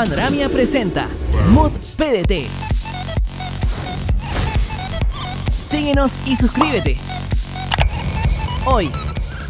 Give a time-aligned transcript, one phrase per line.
[0.00, 1.10] Panoramia presenta
[1.50, 2.46] Mod PDT.
[5.52, 6.96] Síguenos y suscríbete.
[8.64, 8.90] Hoy,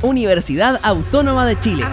[0.02, 1.84] Universidad Autónoma de Chile.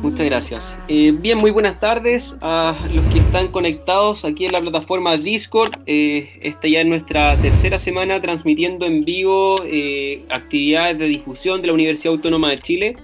[0.00, 0.78] Muchas gracias.
[0.88, 5.74] Eh, bien, muy buenas tardes a los que están conectados aquí en la plataforma Discord.
[5.84, 11.66] Eh, esta ya es nuestra tercera semana transmitiendo en vivo eh, actividades de difusión de
[11.66, 12.96] la Universidad Autónoma de Chile.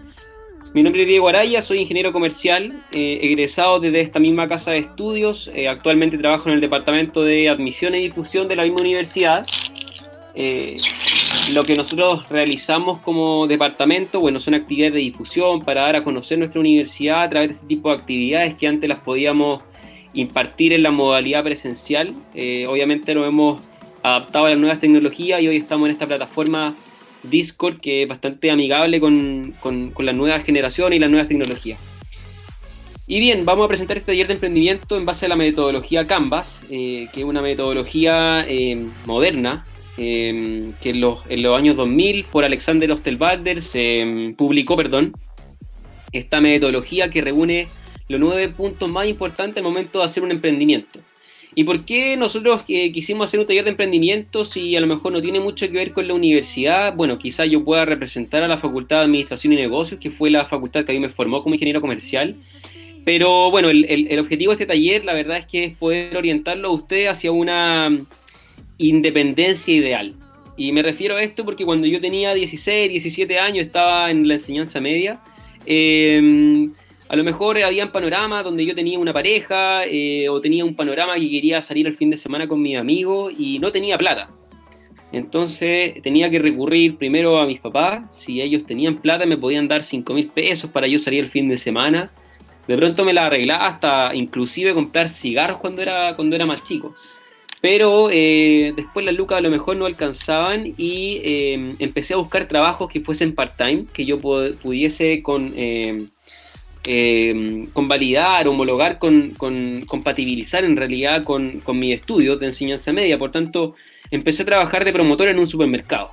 [0.75, 5.48] Mi nombre es Diego Araya, soy ingeniero comercial, egresado desde esta misma casa de estudios.
[5.70, 9.46] actualmente trabajo en el departamento de admisión y difusión de la misma universidad.
[11.52, 16.38] Lo que nosotros realizamos como departamento, bueno, son actividades de difusión para dar a conocer
[16.38, 19.62] nuestra universidad a través de este tipo de actividades que antes las podíamos
[20.12, 22.12] impartir en la modalidad presencial.
[22.34, 23.62] Eh, obviamente nos hemos
[24.02, 26.74] adaptado a las nuevas tecnologías y hoy estamos en esta plataforma
[27.30, 31.78] Discord que es bastante amigable con, con, con la nueva generación y las nuevas tecnologías.
[33.06, 36.62] Y bien, vamos a presentar este taller de emprendimiento en base a la metodología Canvas,
[36.71, 39.65] eh, que es una metodología eh, moderna
[39.96, 41.21] Em, que en los,
[41.57, 45.12] años 2000 por Alexander Osterwalder se em, publicó perdón,
[46.10, 47.68] esta metodología que reúne
[48.09, 50.99] los nueve puntos más importantes al momento de hacer un emprendimiento.
[51.57, 55.13] ¿Y por qué nosotros eh, quisimos hacer un taller de emprendimiento si a lo mejor
[55.13, 56.95] no tiene mucho que ver con la universidad?
[56.95, 60.46] Bueno, quizás yo pueda representar a la Facultad de Administración y Negocios, que fue la
[60.46, 62.35] facultad que a mí me formó como ingeniero comercial.
[63.05, 66.72] Pero bueno, el, objetivo de este taller, la verdad es que es poder orientarlo a
[66.72, 67.89] usted hacia una
[68.78, 70.15] independencia ideal.
[70.56, 74.34] Y me refiero a esto porque cuando yo tenía 16, 17 años, estaba en la
[74.34, 75.21] enseñanza media,
[75.66, 76.72] em,
[77.09, 80.75] a lo mejor había un panorama donde yo tenía una pareja eh, o tenía un
[80.75, 84.31] panorama que quería salir el fin de semana con mis amigos y no tenía plata.
[85.12, 89.83] Entonces tenía que recurrir primero a mis papás, si ellos tenían plata me podían dar
[89.83, 92.11] 5 mil pesos para yo salir el fin de semana.
[92.66, 96.94] De pronto me la arreglaba hasta inclusive comprar cigarros cuando era, cuando era más chico.
[97.61, 102.49] Pero eh, después las lucas a lo mejor no alcanzaban y eh, empecé a buscar
[102.49, 105.53] trabajos que fuesen part-time, que yo pudiese con,
[106.87, 109.31] eh, convalidar, homologar, con,
[109.87, 113.19] compatibilizar en realidad con, con mis estudios de enseñanza media.
[113.19, 113.75] Por tanto,
[114.11, 116.11] empecé a trabajar de promotor en un supermercado.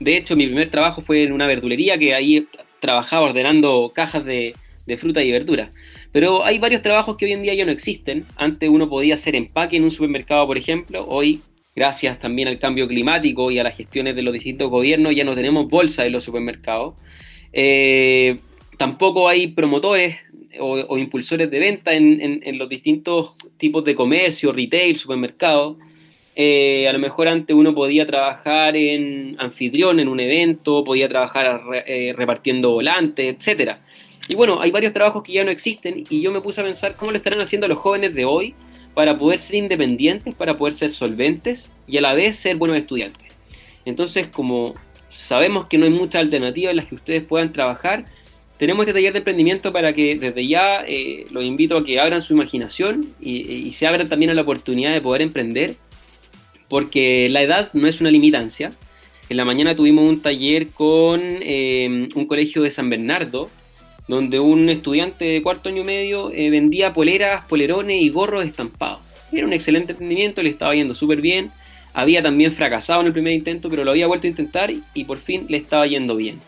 [0.00, 2.46] De hecho, mi primer trabajo fue en una verdulería que ahí
[2.80, 4.54] trabajaba ordenando cajas de,
[4.86, 5.70] de fruta y verdura.
[6.12, 8.24] Pero hay varios trabajos que hoy en día ya no existen.
[8.36, 11.04] Antes uno podía hacer empaque en un supermercado, por ejemplo.
[11.08, 11.40] Hoy,
[11.74, 15.34] gracias también al cambio climático y a las gestiones de los distintos gobiernos, ya no
[15.34, 16.94] tenemos bolsa en los supermercados.
[17.52, 18.36] Eh,
[18.76, 20.16] tampoco hay promotores
[20.60, 25.76] o, impulsores de venta en, los distintos tipos de comercio, retail, supermercados.
[26.36, 31.62] Eh, a lo mejor antes uno podía trabajar en anfitrión en un evento, podía trabajar
[31.86, 33.80] eh, repartiendo volantes, etcétera.
[34.28, 36.96] Y bueno, hay varios trabajos que ya no existen y yo me puse a pensar
[36.96, 38.54] cómo lo estarán haciendo los jóvenes de hoy
[38.94, 43.32] para poder ser independientes, para poder ser solventes y a la vez ser buenos estudiantes.
[43.84, 44.74] Entonces, como
[45.08, 48.06] sabemos que no hay muchas alternativas en las que ustedes puedan trabajar,
[48.58, 52.22] tenemos este taller de emprendimiento para que desde ya eh, los invito a que abran
[52.22, 55.76] su imaginación y, se abran también a la oportunidad de poder emprender,
[56.68, 58.72] porque la edad no es una limitancia.
[59.28, 63.50] En la mañana tuvimos un taller con eh, un colegio de San Bernardo,
[64.06, 69.00] donde un estudiante de cuarto año medio eh, vendía poleras, polerones y gorros estampados.
[69.32, 71.50] Era un excelente emprendimiento, le estaba yendo súper bien.
[71.92, 75.18] Había también fracasado en el primer intento, pero lo había vuelto a intentar y, por
[75.18, 76.40] fin le estaba yendo bien.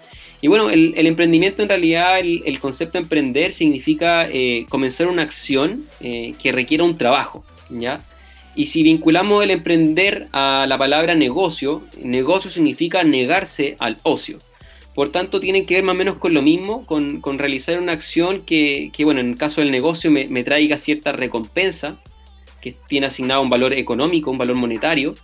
[0.47, 5.89] Y bueno, el, emprendimiento en realidad, el, concepto de emprender significa eh, comenzar una acción
[5.99, 8.05] eh, que requiera un trabajo, ¿ya?
[8.55, 14.39] Y si vinculamos el emprender a la palabra negocio, negocio significa negarse al ocio.
[14.95, 18.43] Por tanto, tienen que ver más o menos con lo mismo, con, realizar una acción
[18.43, 22.01] que, bueno, en el caso del negocio me, traiga cierta recompensa,
[22.61, 25.17] que tiene asignado un valor económico, un valor monetario.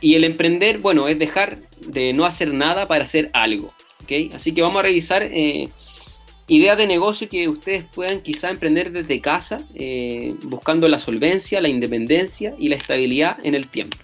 [0.00, 3.74] Y el emprender, bueno, es dejar de no hacer nada para hacer algo.
[4.04, 4.30] ¿Okay?
[4.34, 5.68] Así que vamos a revisar eh,
[6.46, 11.68] ideas de negocio que ustedes puedan quizá emprender desde casa, eh, buscando la solvencia, la
[11.68, 13.96] independencia y la estabilidad en el tiempo.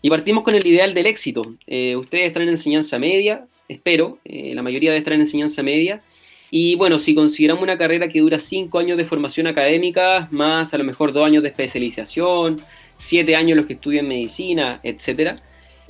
[0.00, 1.54] Y partimos con el ideal del éxito.
[1.66, 6.02] Eh, ustedes están en enseñanza media, espero, la mayoría de estar en enseñanza media.
[6.50, 10.78] Y bueno, si consideramos una carrera que dura 5 años de formación académica, más a
[10.78, 12.60] lo mejor 2 años de especialización,
[12.98, 15.40] 7 años los que estudian medicina, etc.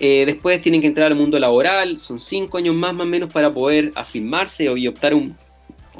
[0.04, 3.32] Eh, después tienen que entrar al mundo laboral, son 5 años más más o menos
[3.32, 5.37] para poder afirmarse y optar un,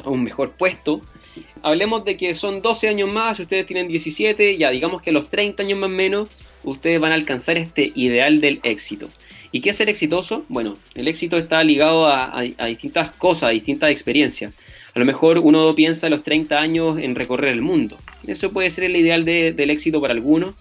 [0.05, 1.03] a un mejor puesto.
[1.63, 5.31] Hablemos de que son 12 años más, ustedes tienen 17, ya digamos que a los
[5.31, 6.29] 30 años más o menos,
[6.65, 9.07] ustedes van a alcanzar este ideal del éxito.
[9.53, 10.45] ¿Y qué es ser exitoso?
[10.49, 14.53] Bueno, el éxito está ligado a, distintas cosas, a distintas experiencias.
[14.97, 17.99] A lo mejor uno piensa a los 30 años en recorrer el mundo.
[18.27, 20.57] Eso puede ser el ideal del éxito para algunos.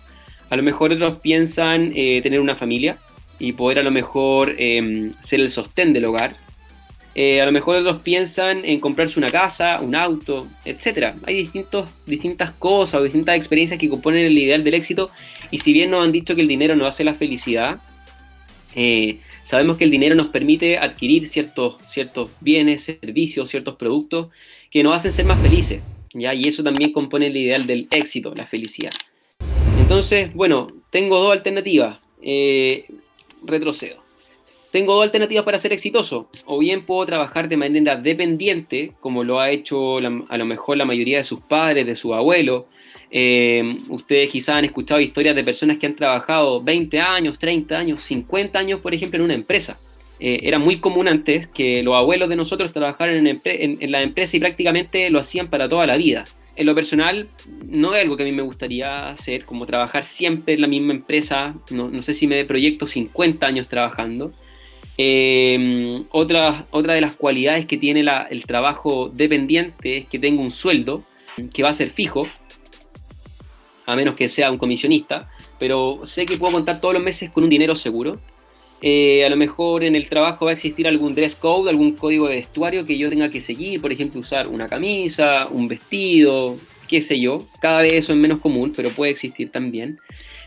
[0.51, 2.99] A lo mejor otros piensan eh, tener una familia
[3.41, 6.35] y poder a lo mejor em, ser el sostén del hogar.
[7.15, 11.15] Eh, a lo mejor otros piensan en comprarse una casa, un auto, etc.
[11.25, 15.09] Hay distintos, distintas cosas o distintas experiencias que componen el ideal del éxito
[15.49, 17.79] y si bien nos han dicho que el dinero no hace la felicidad,
[18.75, 24.27] eh, sabemos que el dinero nos permite adquirir ciertos, ciertos bienes, servicios, ciertos productos
[24.69, 25.81] que nos hacen ser más felices.
[26.13, 26.33] ¿ya?
[26.35, 28.91] Y eso también compone el ideal del éxito, la felicidad.
[29.79, 31.99] Entonces, bueno, tengo dos alternativas.
[32.21, 32.85] Eh,
[33.41, 34.01] retrocedo.
[34.71, 36.29] Tengo dos alternativas para ser exitoso.
[36.45, 40.85] O bien puedo trabajar de manera dependiente, como lo ha hecho a lo mejor la
[40.85, 42.65] mayoría de sus padres, de sus abuelos.
[43.11, 48.01] Eh, ustedes quizás han escuchado historias de personas que han trabajado 20 años, 30 años,
[48.01, 49.77] 50 años, por ejemplo, en una empresa.
[50.21, 54.37] Eh, era muy común antes que los abuelos de nosotros trabajaran en, en la empresa
[54.37, 56.25] y prácticamente lo hacían para toda la vida
[56.61, 57.27] en lo personal,
[57.67, 60.93] no es algo que a mí me gustaría hacer, como trabajar siempre en la misma
[60.93, 61.55] empresa.
[61.71, 64.31] No, sé si me proyecto 50 años trabajando.
[64.95, 70.51] Em, otra, otra de las cualidades que tiene el trabajo dependiente es que tengo un
[70.51, 71.03] sueldo
[71.51, 72.27] que va a ser fijo,
[73.87, 77.43] a menos que sea un comisionista, pero sé que puedo contar todos los meses con
[77.43, 78.19] un dinero seguro.
[78.81, 82.27] Eh, a lo mejor en el trabajo va a existir algún dress code, algún código
[82.27, 86.57] de vestuario que yo tenga que seguir, por ejemplo, usar una camisa, un vestido,
[86.87, 87.45] qué sé yo.
[87.59, 89.99] Cada vez eso es menos común, pero puede existir también.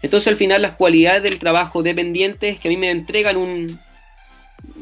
[0.03, 3.79] Entonces al final las cualidades del trabajo dependiente es que a mí me entregan un,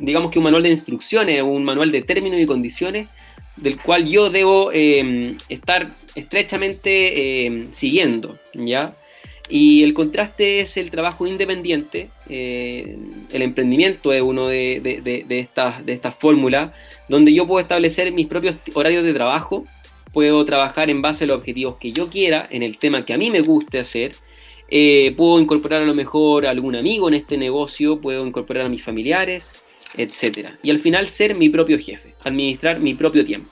[0.00, 3.08] digamos que un manual de instrucciones, un manual de términos y condiciones,
[3.56, 8.96] del cual yo debo em, estar estrechamente em, siguiendo, ¿ya?
[9.48, 12.08] Y el contraste es el trabajo independiente.
[12.28, 12.96] Eh,
[13.32, 16.72] el emprendimiento es uno de, de, estas, fórmulas
[17.08, 19.66] donde yo puedo establecer mis propios horarios de trabajo,
[20.12, 23.18] puedo trabajar en base a los objetivos que yo quiera, en el tema que a
[23.18, 24.14] mí me guste hacer.
[24.70, 28.68] Eh, puedo incorporar a lo mejor a algún amigo en este negocio, puedo incorporar a
[28.70, 29.52] mis familiares,
[29.96, 30.50] etc.
[30.62, 33.50] Y al final ser mi propio jefe, administrar mi propio tiempo.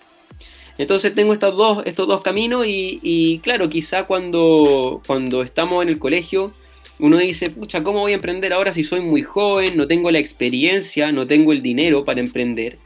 [0.80, 5.98] Entonces tengo estos dos, estos dos caminos y, claro, quizá cuando, cuando estamos en el
[5.98, 6.54] colegio
[6.98, 10.18] uno dice, pucha, ¿cómo voy a emprender ahora si soy muy joven, no tengo la
[10.18, 12.78] experiencia, no tengo el dinero para emprender?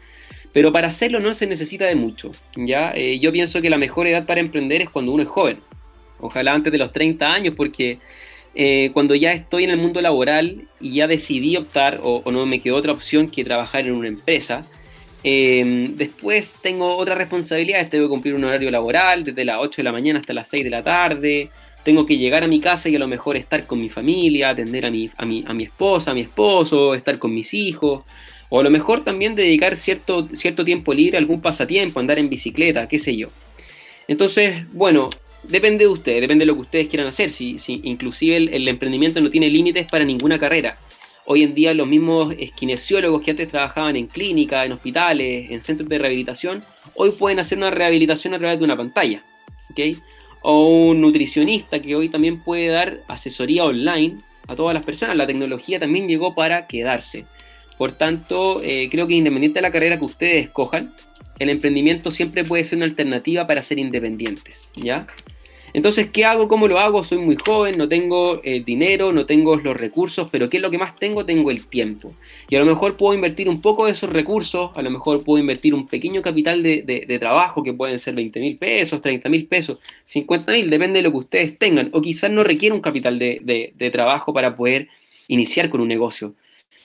[0.52, 2.90] Pero para hacerlo no se necesita de mucho, ¿ya?
[2.96, 5.60] Eh, yo pienso que la mejor edad para emprender es cuando uno es joven.
[6.18, 8.00] Ojalá antes de los 30 años, porque
[8.56, 12.58] eh, cuando ya estoy en el mundo laboral y ya decidí optar, o no me
[12.58, 14.66] quedó otra opción que trabajar en una empresa,
[15.26, 19.82] Em, después tengo otras responsabilidades, tengo que cumplir un horario laboral desde las 8 de
[19.82, 21.48] la mañana hasta las 6 de la tarde,
[21.82, 24.84] tengo que llegar a mi casa y a lo mejor estar con mi familia, atender
[24.84, 28.02] a mi, a mi, a mi esposa, a mi esposo, estar con mis hijos,
[28.50, 32.28] o a lo mejor también dedicar cierto, cierto tiempo libre a algún pasatiempo, andar en
[32.28, 33.28] bicicleta, qué sé yo.
[34.06, 35.08] Entonces, bueno,
[35.42, 39.22] depende de ustedes, depende de lo que ustedes quieran hacer, si, si inclusive el emprendimiento
[39.22, 40.76] no tiene límites para ninguna carrera.
[41.26, 45.88] Hoy en día los mismos kinesiólogos que antes trabajaban en clínicas, en hospitales, en centros
[45.88, 46.62] de rehabilitación,
[46.94, 49.22] hoy pueden hacer una rehabilitación a través de una pantalla.
[50.42, 55.16] O un nutricionista que hoy también puede dar asesoría online a todas las personas.
[55.16, 57.24] La tecnología también llegó para quedarse.
[57.78, 60.94] Por tanto, eh, creo que independiente de la carrera que ustedes escojan,
[61.38, 64.68] el emprendimiento siempre puede ser una alternativa para ser independientes.
[64.76, 65.06] ¿ya?
[65.74, 66.46] Entonces, ¿qué hago?
[66.46, 67.02] ¿Cómo lo hago?
[67.02, 70.70] Soy muy joven, no tengo eh, dinero, no tengo los recursos, pero ¿qué es lo
[70.70, 71.26] que más tengo?
[71.26, 72.14] Tengo el tiempo.
[72.48, 75.40] Y a lo mejor puedo invertir un poco de esos recursos, a lo mejor puedo
[75.40, 79.78] invertir un pequeño capital de, trabajo, que pueden ser 20 mil pesos, 30 mil pesos,
[80.04, 81.90] 50 mil, depende de lo que ustedes tengan.
[81.92, 84.88] O quizás no requiere un capital de trabajo para poder
[85.26, 86.34] iniciar con un negocio.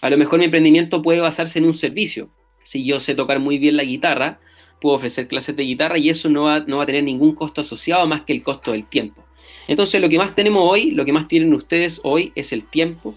[0.01, 2.31] A lo mejor mi emprendimiento puede basarse en un servicio.
[2.63, 4.39] Si yo sé tocar muy bien la guitarra,
[4.79, 7.61] puedo ofrecer clases de guitarra y eso no va, no va a tener ningún costo
[7.61, 9.23] asociado más que el costo del tiempo.
[9.67, 13.15] Entonces lo que más tenemos hoy, lo que más tienen ustedes hoy es el tiempo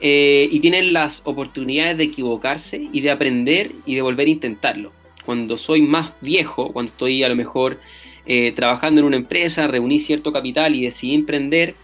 [0.00, 4.92] eh, y tienen las oportunidades de equivocarse y de aprender y de volver a intentarlo.
[5.24, 7.80] Cuando soy más viejo, cuando estoy a lo mejor
[8.26, 11.74] eh, trabajando en una empresa, reuní cierto capital y decidí emprender,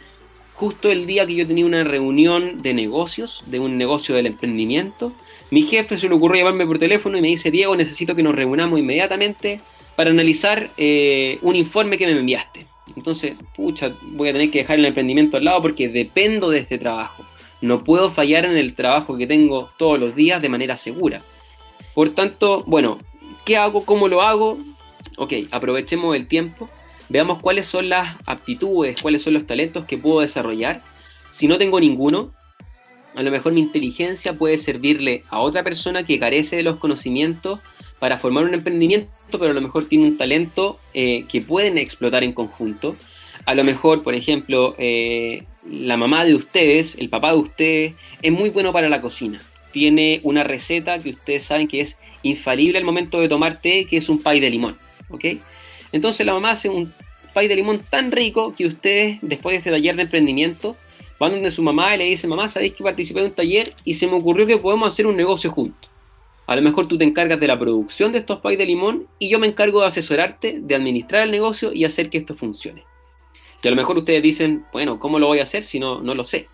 [0.54, 5.14] justo el día que yo tenía una reunión de negocios, de un negocio del emprendimiento,
[5.52, 8.34] mi jefe se le ocurrió llamarme por teléfono y me dice, Diego, necesito que nos
[8.34, 9.60] reunamos inmediatamente
[9.96, 12.64] para analizar eh, un informe que me enviaste.
[12.96, 16.78] Entonces, pucha, voy a tener que dejar el emprendimiento al lado porque dependo de este
[16.78, 17.26] trabajo.
[17.60, 21.20] No puedo fallar en el trabajo que tengo todos los días de manera segura.
[21.94, 22.96] Por tanto, bueno,
[23.44, 23.84] ¿qué hago?
[23.84, 24.58] ¿Cómo lo hago?
[25.18, 26.70] Ok, aprovechemos el tiempo.
[27.10, 30.80] Veamos cuáles son las aptitudes, cuáles son los talentos que puedo desarrollar.
[31.30, 32.32] Si no tengo ninguno,
[33.14, 37.60] a lo mejor mi inteligencia puede servirle a otra persona que carece de los conocimientos
[37.98, 42.24] para formar un emprendimiento, pero a lo mejor tiene un talento eh, que pueden explotar
[42.24, 42.96] en conjunto.
[43.44, 48.32] A lo mejor, por ejemplo, eh, la mamá de ustedes, el papá de ustedes, es
[48.32, 49.40] muy bueno para la cocina.
[49.72, 53.98] Tiene una receta que ustedes saben que es infalible al momento de tomar té, que
[53.98, 54.76] es un pay de limón.
[55.08, 55.24] ¿ok?
[55.92, 56.92] Entonces la mamá hace un
[57.34, 60.76] pay de limón tan rico que ustedes, después de este taller de emprendimiento,
[61.22, 63.94] van donde su mamá y le dicen, mamá, ¿sabéis que participé en un taller y
[63.94, 65.88] se me ocurrió que podemos hacer un negocio juntos?
[66.48, 69.28] A lo mejor tú te encargas de la producción de estos pais de limón y
[69.28, 72.82] yo me encargo de asesorarte, de administrar el negocio y hacer que esto funcione.
[73.62, 76.16] Y a lo mejor ustedes dicen, bueno, ¿cómo lo voy a hacer si no, no
[76.16, 76.48] lo sé?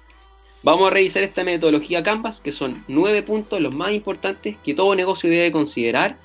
[0.63, 4.95] Vamos a revisar esta metodología Canvas, que son nueve puntos los más importantes que todo
[4.95, 6.19] negocio debe considerar.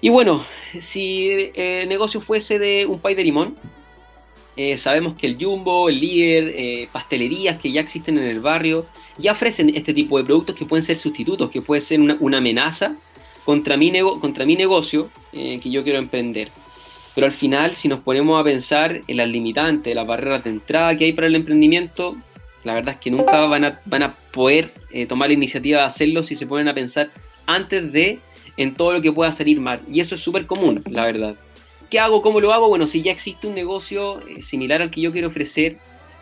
[0.00, 0.44] Y bueno,
[0.80, 3.54] si el negocio fuese de un pay de limón,
[4.60, 8.86] eh, sabemos que el Jumbo, el Líder, eh, pastelerías que ya existen en el barrio,
[9.16, 12.96] ya ofrecen este tipo de productos que pueden ser sustitutos, que pueden ser una, amenaza
[13.44, 16.48] contra mi, contra mi negocio eh, que yo quiero emprender.
[17.14, 20.98] Pero al final, si nos ponemos a pensar en las limitantes, las barreras de entrada
[20.98, 22.16] que hay para el emprendimiento,
[22.64, 24.72] la verdad es que nunca van a, van a poder
[25.08, 27.10] tomar la iniciativa de hacerlo si se ponen a pensar
[27.46, 28.18] antes de
[28.56, 29.80] en todo lo que pueda salir mal.
[29.88, 31.36] Y eso es súper común, la verdad.
[31.90, 32.20] ¿Qué hago?
[32.20, 32.68] ¿Cómo lo hago?
[32.68, 35.76] Bueno, si ya existe un negocio eh, similar al que yo quiero ofrecer,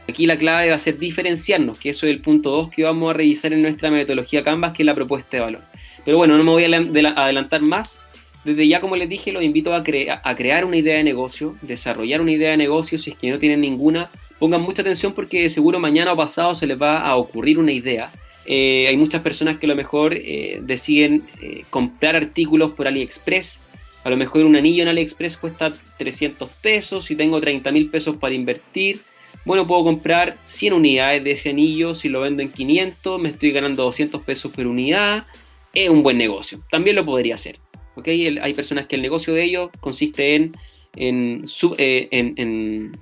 [0.08, 3.11] aquí la clave va a ser diferenciarnos, que eso es el punto 2 que vamos
[3.11, 5.62] a revisar en nuestra metodología Canvas, que es la propuesta de valor.
[6.04, 8.00] Pero bueno, no me voy a adelantar más.
[8.44, 9.82] Desde ya, como les dije, los invito a,
[10.23, 13.40] a crear una idea de negocio, desarrollar una idea de negocio, si es que no
[13.40, 14.08] tienen ninguna,
[14.38, 18.12] pongan mucha atención porque seguro mañana o pasado se les va a ocurrir una idea.
[18.44, 21.25] Eh, hay muchas personas que a lo mejor eh, deciden
[21.70, 23.58] comprar artículos por AliExpress
[24.06, 28.16] a lo mejor un anillo en AliExpress cuesta 300 pesos, si tengo 30 mil pesos
[28.16, 29.00] para invertir,
[29.44, 33.50] bueno, puedo comprar 100 unidades de ese anillo, si lo vendo en 500, me estoy
[33.50, 35.26] ganando 200 pesos por unidad,
[35.75, 37.58] es un buen negocio, también lo podría hacer.
[37.96, 38.38] ¿okay?
[38.38, 40.52] hay personas que el negocio de ellos consiste en,
[40.94, 41.44] en,
[41.76, 42.92] eh, en,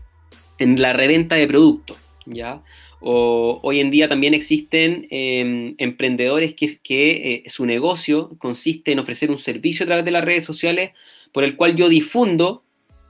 [0.58, 2.62] en la reventa de productos, ¿ya?
[3.01, 9.31] O, hoy en día también existen em, emprendedores que, eh, su negocio consiste en ofrecer
[9.31, 10.93] un servicio a través de las redes sociales
[11.33, 12.63] por el cual yo difundo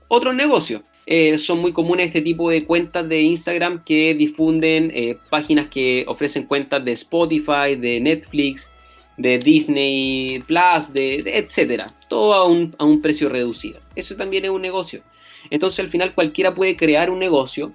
[0.09, 0.83] otros negocios.
[1.07, 6.05] Eh, son muy comunes este tipo de cuentas de Instagram que difunden eh, páginas que
[6.09, 8.73] ofrecen cuentas de Spotify, de Netflix,
[9.19, 11.93] de Disney Plus, de, etcétera.
[12.09, 13.81] Todo a un precio reducido.
[13.95, 15.03] Eso también es un negocio.
[15.51, 17.73] Entonces al final cualquiera puede crear un negocio,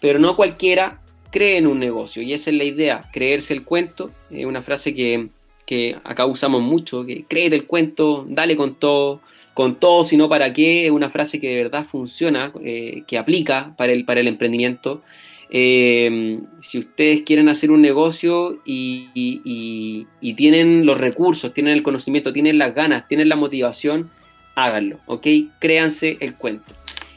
[0.00, 1.00] pero no cualquiera
[1.34, 2.22] creen un negocio.
[2.22, 4.12] Y esa es la idea, creerse el cuento.
[4.30, 9.20] Es una frase que, acá usamos mucho, que creer el cuento, dale con todo,
[9.52, 10.86] con todo, sino para qué.
[10.86, 15.02] Es una frase que de verdad funciona, eh, que aplica para el, para el emprendimiento.
[15.50, 22.32] Eh, si ustedes quieren hacer un negocio y, y, tienen los recursos, tienen el conocimiento,
[22.32, 24.08] tienen las ganas, tienen la motivación,
[24.54, 25.26] háganlo, ¿ok?
[25.58, 26.74] Créanse el cuento.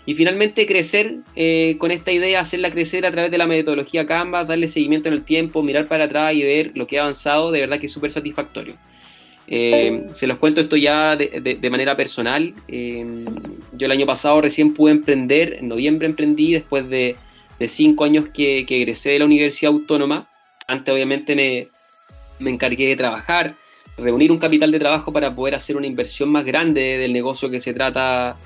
[0.07, 4.47] Y finalmente crecer eh, con esta idea, hacerla crecer a través de la metodología Canvas,
[4.47, 7.59] darle seguimiento en el tiempo, mirar para atrás y ver lo que ha avanzado, de
[7.59, 8.75] verdad que es súper satisfactorio.
[9.49, 12.53] Eh, se los cuento esto ya de, manera personal.
[12.69, 13.05] Eh,
[13.73, 17.17] yo el año pasado recién pude emprender, en noviembre emprendí, después de,
[17.67, 20.25] cinco años que, que, egresé de la Universidad Autónoma.
[20.69, 21.67] Antes obviamente me,
[22.39, 23.55] me encargué de trabajar,
[23.97, 27.59] reunir un capital de trabajo para poder hacer una inversión más grande del negocio que
[27.59, 28.37] se trata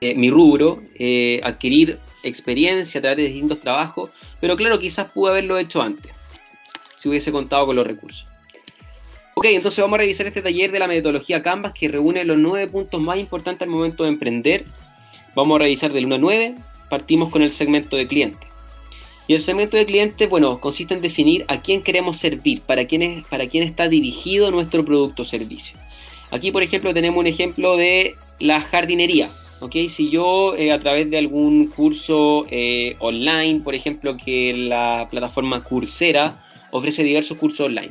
[0.00, 5.30] eh, mi rubro, eh, adquirir experiencia a través de distintos trabajos, pero claro, quizás pude
[5.30, 6.12] haberlo hecho antes,
[6.96, 8.26] si hubiese contado con los recursos.
[9.34, 12.70] Ok, entonces vamos a revisar este taller de la metodología Canvas que reúne los nueve
[12.70, 14.64] puntos más importantes al momento de emprender.
[15.34, 16.54] Vamos a revisar del 1 a 9,
[16.88, 18.46] partimos con el segmento de cliente.
[19.28, 23.02] Y el segmento de cliente, bueno, consiste en definir a quién queremos servir, para quién,
[23.02, 25.78] es, para quién está dirigido nuestro producto o servicio.
[26.30, 29.30] Aquí, por ejemplo, tenemos un ejemplo de la jardinería.
[29.68, 35.62] Si yo eh, a través de algún curso eh, online, por ejemplo, que la plataforma
[35.62, 36.38] Coursera
[36.72, 37.90] ofrece diversos cursos online,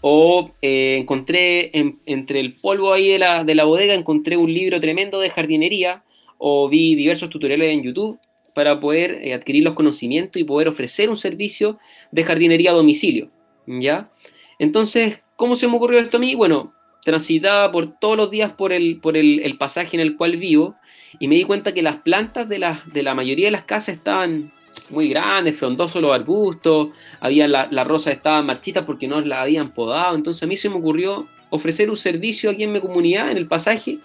[0.00, 1.70] o eh, encontré
[2.06, 6.02] entre el polvo ahí de la, de la bodega, encontré un libro tremendo de jardinería,
[6.38, 8.18] o vi diversos tutoriales en YouTube
[8.54, 11.78] para poder adquirir los conocimientos y poder ofrecer un servicio
[12.10, 13.30] de jardinería a domicilio,
[13.66, 14.10] ¿ya?
[14.58, 16.34] Entonces, ¿cómo se me ocurrió esto a mí?
[16.34, 16.72] Bueno,
[17.04, 20.76] transitaba por todos los días por el, por el, pasaje en el cual vivo
[21.18, 23.96] y me di cuenta que las plantas de la, de la mayoría de las casas
[23.96, 24.52] estaban
[24.88, 26.88] muy grandes, frondosos los arbustos,
[27.20, 30.70] había la, la rosa estaban marchitas porque no la habían podado, entonces a mí se
[30.70, 33.98] me ocurrió ofrecer un servicio aquí en mi comunidad, en el pasaje,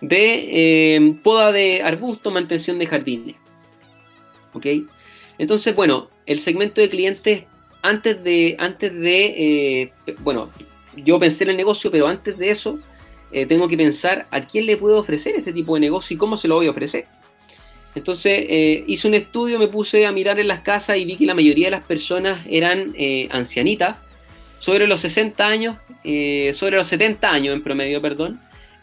[0.00, 0.48] de
[0.96, 3.36] eh, poda de arbustos, mantención de jardines.
[4.52, 4.66] ¿Ok?
[5.38, 7.44] Entonces, bueno, el segmento de clientes,
[7.82, 10.50] antes de, antes de eh, bueno,
[10.96, 12.78] yo pensé en el negocio, pero antes de eso,
[13.32, 16.36] eh, tengo que pensar a quién le puedo ofrecer este tipo de negocio y cómo
[16.36, 17.06] se lo voy a ofrecer.
[17.94, 21.26] Entonces eh, hice un estudio, me puse a mirar en las casas y vi que
[21.26, 23.96] la mayoría de las personas eran eh, ancianitas,
[24.58, 25.76] sobre los 60 años,
[26.52, 28.38] sobre los 70 años en promedio, perdón,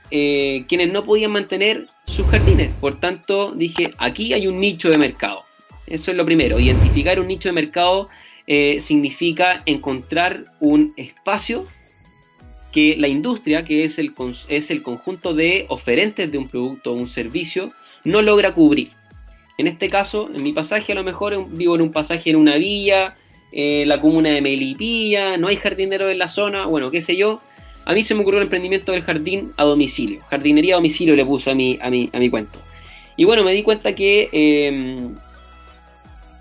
[0.10, 2.72] quienes no podían mantener sus jardines.
[2.82, 5.44] Por tanto, dije, aquí hay un nicho de mercado.
[5.86, 8.10] Eso es lo primero, identificar un nicho de mercado
[8.80, 11.68] significa encontrar un espacio
[12.72, 14.14] que la industria, que es el,
[14.50, 17.72] es el conjunto de oferentes de un producto o un servicio,
[18.04, 18.90] no logra cubrir.
[19.58, 22.58] En este caso, en mi pasaje, a lo mejor vivo en un pasaje en una
[22.58, 23.16] villa,
[23.52, 27.42] eh, la comuna de Melipilla, no hay jardinero en la zona, bueno, qué sé yo.
[27.86, 30.22] A mí se me ocurrió el emprendimiento del jardín a domicilio.
[30.30, 32.60] Jardinería a domicilio le puso a mi, a mi, a mi cuento.
[33.16, 35.16] Y bueno, me di cuenta que em,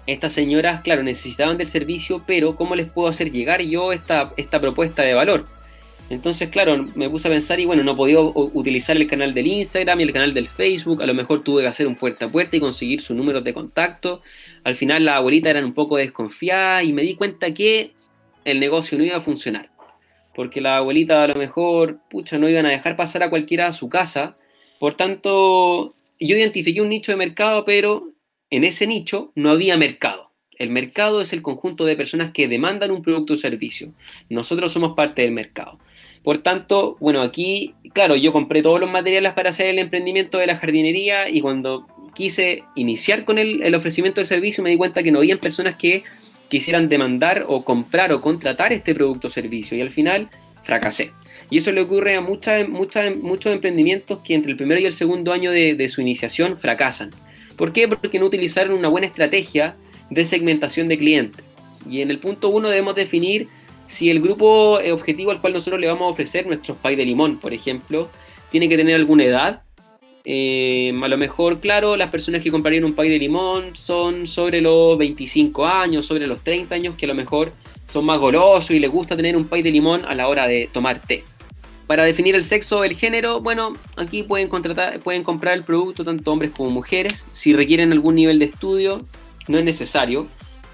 [0.07, 4.61] estas señoras, claro, necesitaban del servicio, pero ¿cómo les puedo hacer llegar yo esta, esta
[4.61, 5.47] propuesta de valor?
[6.09, 10.01] Entonces, claro, me puse a pensar y bueno, no podía utilizar el canal del Instagram
[10.01, 12.57] y el canal del Facebook, a lo mejor tuve que hacer un puerta a puerta
[12.57, 14.23] y conseguir sus números de contacto.
[14.63, 17.93] Al final las abuelitas eran un poco desconfiadas y me di cuenta que
[18.45, 19.71] el negocio no iba a funcionar.
[20.33, 23.73] Porque la abuelita a lo mejor, pucha, no iban a dejar pasar a cualquiera a
[23.73, 24.37] su casa.
[24.79, 28.13] Por tanto, yo identifiqué un nicho de mercado, pero
[28.51, 30.31] en ese nicho no había mercado.
[30.57, 33.93] El mercado es el conjunto de personas que demandan un producto o servicio.
[34.29, 35.79] Nosotros somos parte del mercado.
[36.23, 40.47] Por tanto, bueno, aquí, claro, yo compré todos los materiales para hacer el emprendimiento de
[40.47, 45.13] la jardinería y cuando quise iniciar con el, ofrecimiento del servicio me di cuenta que
[45.13, 46.03] no habían personas que
[46.49, 50.29] quisieran demandar o comprar o contratar este producto o servicio y al final
[50.65, 51.13] fracasé.
[51.51, 55.33] Y eso le ocurre a muchas, muchos emprendimientos que entre el primero y el segundo
[55.33, 57.11] año de, de su iniciación fracasan.
[57.57, 57.87] ¿Por qué?
[57.87, 59.77] Porque no utilizaron una buena estrategia
[60.11, 61.45] de segmentación de clientes.
[61.89, 63.49] Y en el punto uno debemos definir
[63.87, 67.39] si el grupo objetivo al cual nosotros le vamos a ofrecer nuestros pay de limón,
[67.39, 68.09] por ejemplo,
[68.51, 69.63] tiene que tener alguna edad,
[70.29, 74.61] eh, a lo mejor, claro, las personas que comprarían un pay de limón son sobre
[74.61, 77.53] los 25 años, sobre los 30 años, que a lo mejor
[77.87, 80.69] son más golosos y les gusta tener un pay de limón a la hora de
[80.73, 81.23] tomar té.
[81.87, 86.05] Para definir el sexo o el género, bueno, aquí pueden, contratar, pueden comprar el producto
[86.05, 87.29] tanto hombres como mujeres.
[87.31, 89.07] Si requieren algún nivel de estudio,
[89.47, 90.27] no es necesario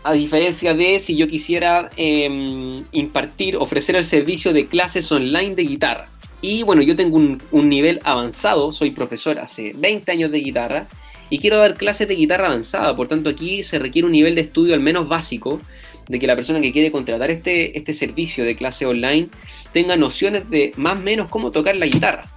[0.04, 5.62] a diferencia de si yo quisiera em, impartir, ofrecer el servicio de clases online de
[5.62, 6.08] guitarra.
[6.40, 10.88] Y bueno, yo tengo un, nivel avanzado, soy profesor hace 20 años de guitarra
[11.30, 14.40] y quiero dar clases de guitarra avanzada, por tanto aquí se requiere un nivel de
[14.40, 15.60] estudio al menos básico
[16.08, 19.28] de que la persona que quiere contratar este, este servicio de clase online
[19.72, 22.28] tenga nociones de más o menos cómo tocar la guitarra.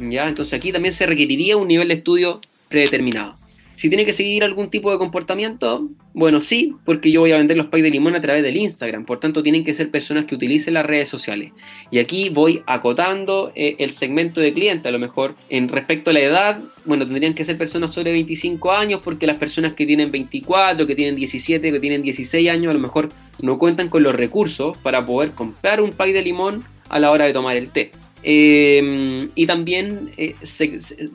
[0.00, 0.26] ¿ya?
[0.26, 3.36] Entonces aquí también se requeriría un nivel de estudio predeterminado.
[3.74, 7.56] Si tiene que seguir algún tipo de comportamiento, bueno, sí, porque yo voy a vender
[7.56, 9.06] los pay de limón a través del Instagram.
[9.06, 11.52] Por tanto, tienen que ser personas que utilicen las redes sociales.
[11.90, 14.88] Y aquí voy acotando eh, el segmento de cliente.
[14.88, 18.72] A lo mejor en respecto a la edad, bueno, tendrían que ser personas sobre 25
[18.72, 22.74] años, porque las personas que tienen 24, que tienen 17, que tienen 16 años, a
[22.74, 23.08] lo mejor
[23.40, 27.24] no cuentan con los recursos para poder comprar un pay de limón a la hora
[27.24, 27.90] de tomar el té.
[28.24, 30.36] Em, y también eh,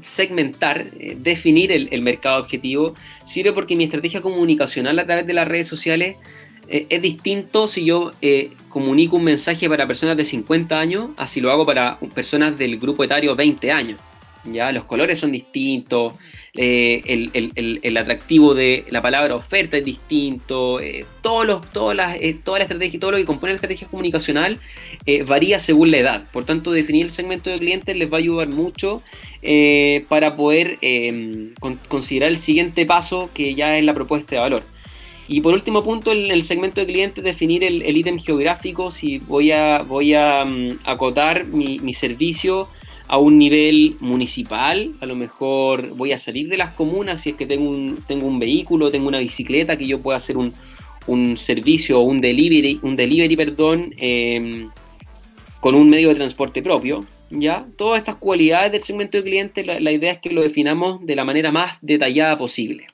[0.01, 5.47] segmentar, eh, definir el, mercado objetivo, sirve porque mi estrategia comunicacional a través de las
[5.47, 6.17] redes sociales
[6.67, 8.11] eh, es distinto si yo
[8.67, 13.05] comunico un mensaje para personas de 50 años, así lo hago para personas del grupo
[13.05, 13.99] etario 20 años.
[14.43, 14.71] ¿ya?
[14.73, 16.13] Los colores son distintos,
[16.59, 22.35] eh, el, atractivo de la palabra oferta es distinto, eh, todos los, todas las, eh,
[22.43, 24.59] toda la estrategia, todo lo que compone la estrategia comunicacional
[25.27, 26.23] varía según la edad.
[26.33, 29.01] Por tanto, definir el segmento de clientes les va a ayudar mucho
[30.09, 30.79] para poder
[31.87, 34.63] considerar el siguiente paso que ya es la propuesta de valor.
[35.29, 39.83] Y por último punto, el segmento de clientes, definir el ítem geográfico, si voy a,
[39.83, 42.67] voy a mm, acotar mi, mi servicio
[43.07, 47.35] a un nivel municipal, a lo mejor voy a salir de las comunas si es
[47.35, 50.53] que tengo un, tengo un vehículo, tengo una bicicleta que yo pueda hacer un,
[51.37, 54.69] servicio o un delivery, un delivery perdón, em,
[55.61, 57.05] con un medio de transporte propio.
[57.29, 57.65] ¿ya?
[57.77, 61.23] Todas estas cualidades del segmento de clientes, la, idea es que lo definamos de la
[61.23, 62.87] manera más detallada posible.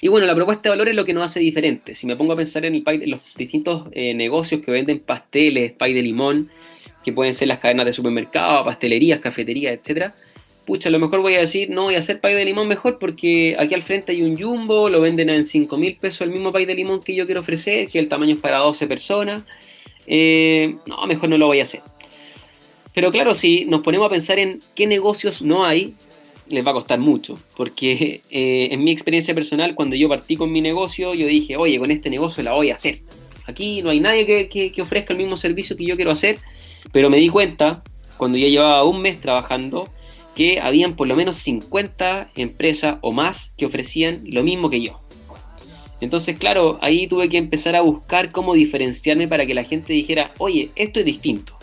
[0.00, 1.94] Y bueno, la propuesta de valor es lo que nos hace diferente.
[1.94, 5.92] Si me pongo a pensar en, el los distintos eh, negocios que venden pasteles, pay
[5.92, 6.50] de limón,
[7.12, 10.14] pueden ser las cadenas de supermercados, pastelerías, cafeterías, etcétera.
[10.70, 12.98] Pucha, a lo mejor voy a decir, no voy a hacer pay de limón mejor
[12.98, 16.52] porque aquí al frente hay un jumbo, lo venden en 5 mil pesos el mismo
[16.52, 19.42] pay de limón que yo quiero ofrecer, que el tamaño es para 12 personas.
[20.06, 21.80] Eh, no, mejor no lo voy a hacer.
[22.94, 25.94] Pero claro, si nos ponemos a pensar en qué negocios no hay,
[26.48, 27.38] les va a costar mucho.
[27.56, 31.78] Porque eh, en mi experiencia personal, cuando yo partí con mi negocio, yo dije, oye,
[31.78, 33.00] con este negocio la voy a hacer.
[33.46, 36.38] Aquí no hay nadie que ofrezca el mismo servicio que yo quiero hacer
[36.92, 37.82] pero me di cuenta
[38.16, 39.88] cuando ya llevaba un mes trabajando,
[40.34, 45.00] que habían por lo menos 50 empresas o más que ofrecían lo mismo que yo.
[46.00, 50.32] Entonces, claro, ahí tuve que empezar a buscar cómo diferenciarme para que la gente dijera,
[50.38, 51.56] oye, esto es distinto.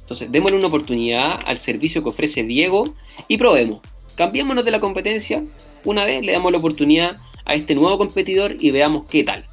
[0.00, 2.94] Entonces, démosle una oportunidad al servicio que ofrece Diego
[3.26, 3.80] y probemos.
[4.16, 5.44] Cambiémonos de la competencia
[5.84, 9.46] una vez, le damos la oportunidad a este nuevo competidor y veamos qué tal.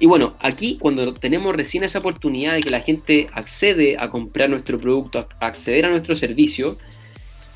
[0.00, 4.48] Y bueno, aquí cuando tenemos recién esa oportunidad de que la gente accede a comprar
[4.48, 6.78] nuestro producto, a acceder a nuestro servicio,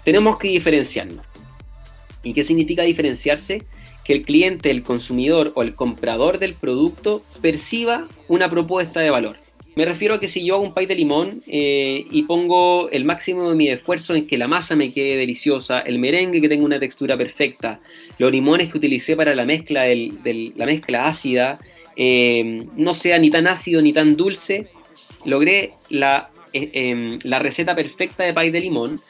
[0.05, 1.25] tenemos que diferenciarnos.
[2.23, 3.63] ¿Y qué significa diferenciarse?
[4.05, 9.39] Que el cliente, el consumidor o el comprador del producto perciba una propuesta de valor.
[9.75, 13.05] Me refiero a que si yo hago un pay de limón eh, y pongo el
[13.05, 16.65] máximo de mi esfuerzo en que la masa me quede deliciosa, el merengue que tenga
[16.65, 17.81] una textura perfecta,
[18.19, 21.59] los limones que utilicé para la mezcla, del, la mezcla ácida,
[21.97, 24.69] eh, no sea ni tan ácido ni tan dulce,
[25.25, 29.01] logré la, eh, em, receta perfecta de pay de limón.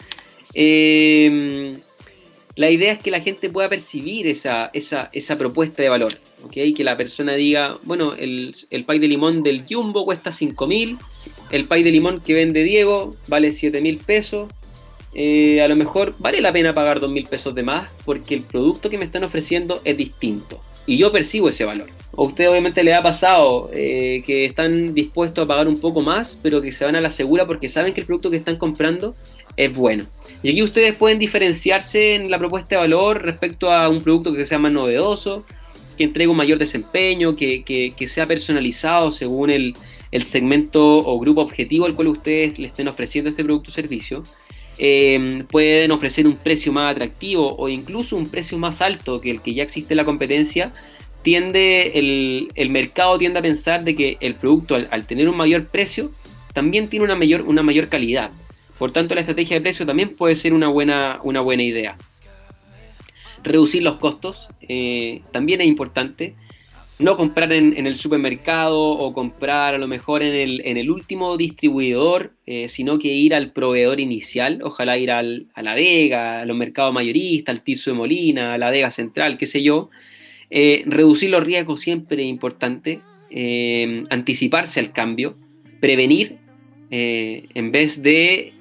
[2.56, 4.70] la idea es que la gente pueda percibir esa,
[5.38, 6.18] propuesta de valor.
[6.52, 10.98] Que la persona diga, bueno, el, el pay de limón del Jumbo cuesta 5 mil,
[11.50, 14.48] el pay de limón que vende Diego vale 7 mil pesos,
[15.14, 18.42] eh, a lo mejor vale la pena pagar 2 mil pesos de más porque el
[18.42, 21.88] producto que me están ofreciendo es distinto y yo percibo ese valor.
[22.16, 26.38] A usted obviamente le ha pasado eh, que están dispuestos a pagar un poco más,
[26.42, 29.14] pero que se van a la segura porque saben que el producto que están comprando
[29.56, 30.04] es bueno.
[30.42, 34.46] Y aquí ustedes pueden diferenciarse en la propuesta de valor respecto a un producto que
[34.46, 35.44] sea más novedoso,
[35.96, 39.74] que entregue un mayor desempeño, que, sea personalizado según el,
[40.22, 44.22] segmento o grupo objetivo al cual ustedes le estén ofreciendo este producto o servicio.
[44.76, 49.40] Eh, pueden ofrecer un precio más atractivo o incluso un precio más alto que el
[49.40, 50.72] que ya existe en la competencia.
[51.24, 51.92] Tiende
[52.54, 56.12] el, mercado tiende a pensar de que el producto al, tener un mayor precio
[56.52, 58.30] también tiene una mayor, una mayor calidad.
[58.78, 61.96] Por tanto, la estrategia de precio también puede ser una buena, una buena idea.
[63.42, 66.34] Reducir los costos eh, también es importante.
[66.98, 72.68] No comprar en, el supermercado o comprar a lo mejor en el, último distribuidor, eh,
[72.68, 76.92] sino que ir al proveedor inicial, ojalá ir al, a La Vega, a los mercados
[76.92, 79.88] mayoristas, al Tirso de Molina, a La Vega Central, qué sé yo.
[80.56, 83.00] Eh, reducir los riesgos siempre es importante,
[84.10, 85.36] anticiparse al cambio,
[85.80, 86.38] prevenir
[86.90, 88.52] en vez de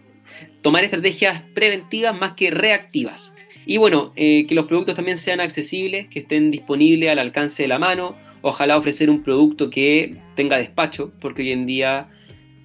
[0.64, 3.34] tomar estrategias preventivas más que reactivas.
[3.66, 7.70] Y bueno, eh, que los productos también sean accesibles, que estén disponibles al alcance de
[7.70, 8.16] la mano.
[8.42, 12.10] Ojalá ofrecer un producto que tenga despacho, porque hoy en día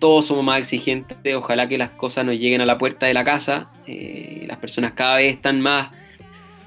[0.00, 1.16] todos somos más exigentes.
[1.34, 3.70] Ojalá que las cosas nos lleguen a la puerta de la casa.
[3.86, 5.90] Eh, las personas cada vez están más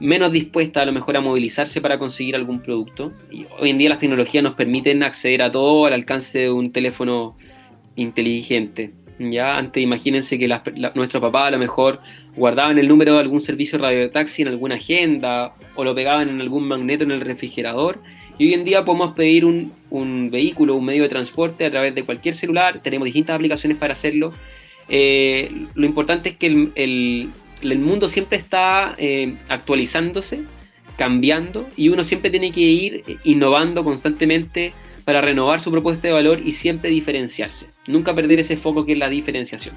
[0.02, 3.14] menos dispuestas a lo mejor a movilizarse para conseguir algún producto.
[3.30, 6.72] Y hoy en día las tecnologías nos permiten acceder a todo al alcance de un
[6.72, 7.38] teléfono
[7.96, 8.94] inteligente.
[9.20, 10.48] Ya antes imagínense que
[10.96, 12.00] nuestro papá a lo mejor
[12.36, 16.42] guardaban el número de algún servicio de radiotaxi en alguna agenda o lo pegaban en
[16.42, 18.00] algún magneto en el refrigerador.
[18.40, 22.02] Y hoy en día podemos pedir un, vehículo, un medio de transporte a través de
[22.02, 22.80] cualquier celular.
[22.82, 24.34] Tenemos distintas aplicaciones para hacerlo.
[24.90, 27.30] Eh, lo importante es que el,
[27.80, 30.44] mundo siempre está eh, actualizándose,
[30.98, 36.40] cambiando y uno siempre tiene que ir innovando constantemente para renovar su propuesta de valor
[36.44, 37.70] y siempre diferenciarse.
[37.88, 39.76] Nunca perder ese foco que es la diferenciación.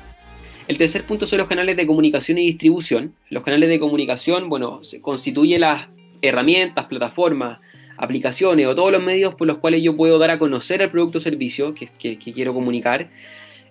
[0.66, 3.14] El tercer punto son los canales de comunicación y distribución.
[3.29, 5.88] Los canales de comunicación, bueno, se constituyen las
[6.23, 7.59] herramientas, plataformas,
[7.97, 11.18] aplicaciones o todos los medios por los cuales yo puedo dar a conocer el producto
[11.18, 13.09] o servicio que, quiero comunicar.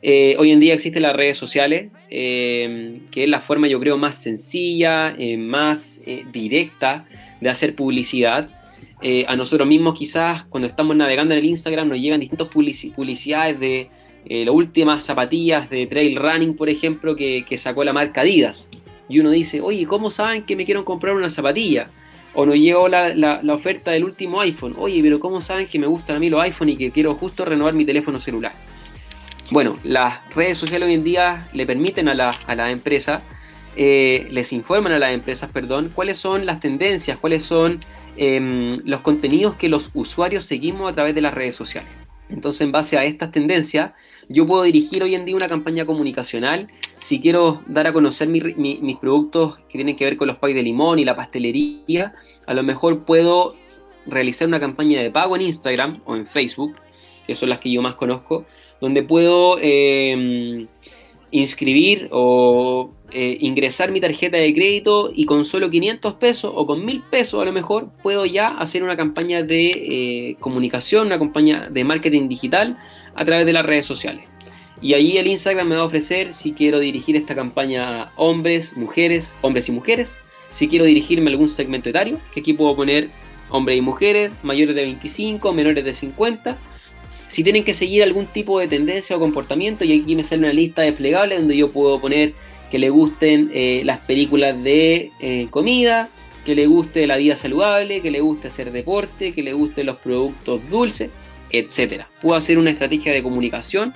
[0.06, 3.98] Eh, hoy en día existen las redes sociales, eh, que es la forma yo creo
[3.98, 7.06] más sencilla, eh, más directa
[7.40, 8.50] de hacer publicidad.
[9.28, 13.90] A nosotros mismos quizás cuando estamos navegando en el Instagram nos llegan distintas publicidades de
[14.30, 18.70] las últimas zapatillas de trail running, por ejemplo, que, sacó la marca Adidas.
[19.10, 21.90] Y uno dice, oye, ¿cómo saben que me quiero comprar una zapatilla?
[22.34, 24.74] O nos llegó la, oferta del último iPhone.
[24.78, 27.44] Oye, pero ¿cómo saben que me gustan a mí los iPhone y que quiero justo
[27.44, 28.54] renovar mi teléfono celular?
[29.52, 33.22] Bueno, las redes sociales hoy en día le permiten a la, a empresa,
[33.76, 37.80] eh, les informan a las empresas, perdón, cuáles son las tendencias, cuáles son
[38.16, 41.90] Em, los contenidos que los usuarios seguimos a través de las redes sociales.
[42.30, 43.94] Entonces, en base a estas tendencias,
[44.30, 46.68] yo puedo dirigir hoy en día una campaña comunicacional.
[46.98, 50.64] Si quiero dar a conocer mis productos que tienen que ver con los pais de
[50.64, 52.14] limón y la pastelería,
[52.46, 53.56] a lo mejor puedo
[54.06, 56.76] realizar una campaña de pago en Instagram o en Facebook,
[57.26, 58.46] que son las que yo más conozco,
[58.82, 60.68] donde puedo em,
[61.32, 66.86] inscribir o eh, ingresar mi tarjeta de crédito y con solo 500 pesos o con
[66.86, 71.70] 1000 pesos a lo mejor puedo ya hacer una campaña de eh, comunicación, una campaña
[71.70, 72.78] de marketing digital
[73.16, 74.26] a través de las redes sociales.
[74.82, 79.34] Y ahí el Instagram me va a ofrecer si quiero dirigir esta campaña hombres, mujeres,
[79.42, 80.18] hombres y mujeres.
[80.52, 83.10] Si quiero dirigirme a algún segmento etario, que aquí puedo poner
[83.50, 86.58] hombres y mujeres, mayores de 25, menores de 50.
[87.34, 90.54] Si tienen que seguir algún tipo de tendencia o comportamiento, y aquí me sale una
[90.54, 92.34] lista desplegable donde yo puedo poner
[92.70, 96.10] que le gusten eh, las películas de eh, comida,
[96.46, 99.98] que le guste la vida saludable, que le guste hacer deporte, que le gusten los
[99.98, 101.10] productos dulces,
[101.50, 102.04] etc.
[102.22, 103.96] Puedo hacer una estrategia de comunicación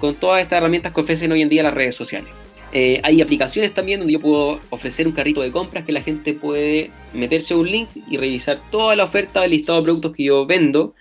[0.00, 2.30] con todas estas herramientas que ofrecen hoy en día las redes sociales.
[2.72, 6.34] Eh, hay aplicaciones también donde yo puedo ofrecer un carrito de compras que la gente
[6.34, 10.24] puede meterse a un link y revisar toda la oferta del listado de productos que
[10.24, 10.96] yo vendo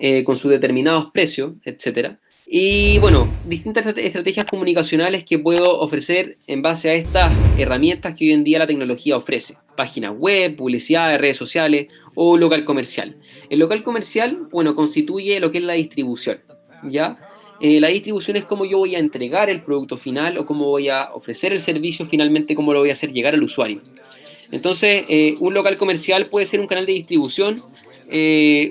[0.00, 2.18] eh, con sus determinados precios, etc.
[2.50, 8.32] Y bueno, distintas estrategias comunicacionales que puedo ofrecer en base a estas herramientas que hoy
[8.32, 9.58] en día la tecnología ofrece.
[9.76, 13.16] Páginas web, publicidad de redes sociales o local comercial.
[13.50, 16.40] El local comercial, bueno, constituye lo que es la distribución,
[16.84, 17.18] ¿ya?
[17.60, 20.88] Eh, la distribución es cómo yo voy a entregar el producto final o cómo voy
[20.88, 23.82] a ofrecer el servicio finalmente, cómo lo voy a hacer llegar al usuario.
[24.52, 27.56] Entonces, eh, un local comercial puede ser un canal de distribución,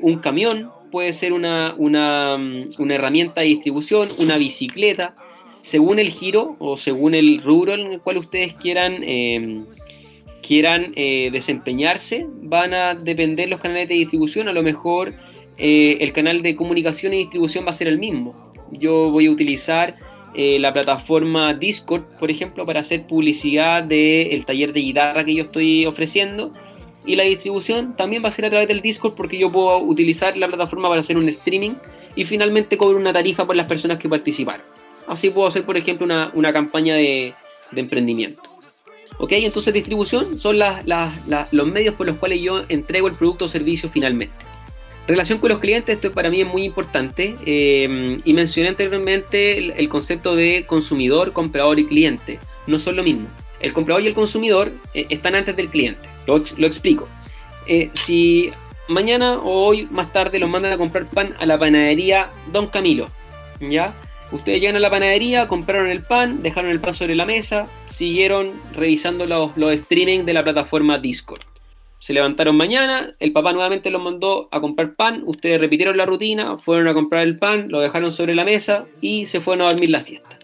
[0.02, 2.36] un camión puede ser una, una,
[2.78, 5.16] una, herramienta de distribución, una bicicleta,
[5.62, 9.04] según el giro o según el rubro en el cual ustedes quieran,
[10.42, 14.48] quieran desempeñarse, van a depender los canales de distribución.
[14.48, 15.14] A lo mejor
[15.58, 19.94] el canal de comunicación y distribución va a ser el mismo yo voy a utilizar
[20.34, 25.44] eh, la plataforma Discord, por ejemplo, para hacer publicidad del taller de guitarra que yo
[25.44, 26.52] estoy ofreciendo.
[27.08, 30.36] Y la distribución también va a ser a través del Discord porque yo puedo utilizar
[30.38, 31.76] la plataforma para hacer un streaming
[32.16, 34.66] y finalmente cobro una tarifa por las personas que participaron.
[35.08, 37.34] Así puedo hacer, por ejemplo, una, campaña de,
[37.74, 38.44] emprendimiento.
[39.20, 39.32] ¿Ok?
[39.32, 44.36] Entonces distribución son los medios por los cuales yo entrego el producto o servicio finalmente.
[45.08, 47.36] Relación con los clientes, esto para mí es muy importante.
[47.46, 52.40] Eh, y mencioné anteriormente el, concepto de consumidor, comprador y cliente.
[52.68, 53.28] No son lo mismo.
[53.60, 56.08] El comprador y el consumidor eh, están antes del cliente.
[56.26, 57.08] Lo, explico.
[57.68, 58.52] Eh, si
[58.88, 63.10] mañana o hoy más tarde los mandan a comprar pan a la panadería Don Camilo,
[63.60, 63.94] ¿ya?
[64.32, 68.52] Ustedes llegan a la panadería, compraron el pan, dejaron el pan sobre la mesa, siguieron
[68.76, 71.42] revisando los, los streaming de la plataforma Discord.
[72.00, 76.58] Se levantaron mañana, el papá nuevamente los mandó a comprar pan, ustedes repitieron la rutina,
[76.58, 79.90] fueron a comprar el pan, lo dejaron sobre la mesa y se fueron a dormir
[79.90, 80.38] la siesta.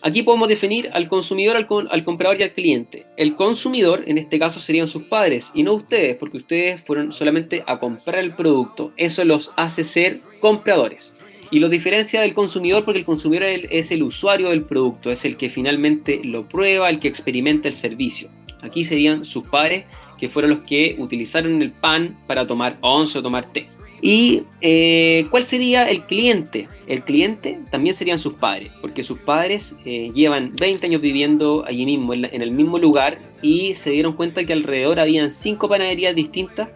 [0.00, 3.06] Aquí podemos definir al consumidor, al, comprador y al cliente.
[3.16, 7.64] El consumidor, en este caso, serían sus padres y no ustedes, porque ustedes fueron solamente
[7.66, 8.92] a comprar el producto.
[8.96, 11.16] Eso los hace ser compradores.
[11.50, 15.36] Y lo diferencia del consumidor porque el consumidor es el usuario del producto, es el
[15.36, 18.30] que finalmente lo prueba, el que experimenta el servicio.
[18.60, 19.86] Aquí serían sus padres
[20.18, 23.66] que fueron los que utilizaron el pan para tomar once o tomar té.
[24.00, 26.68] ¿Y eh, cuál sería el cliente?
[26.86, 31.84] El cliente también serían sus padres, porque sus padres eh, llevan 20 años viviendo allí
[31.84, 36.68] mismo, en, el mismo lugar, y se dieron cuenta que alrededor habían cinco panaderías distintas,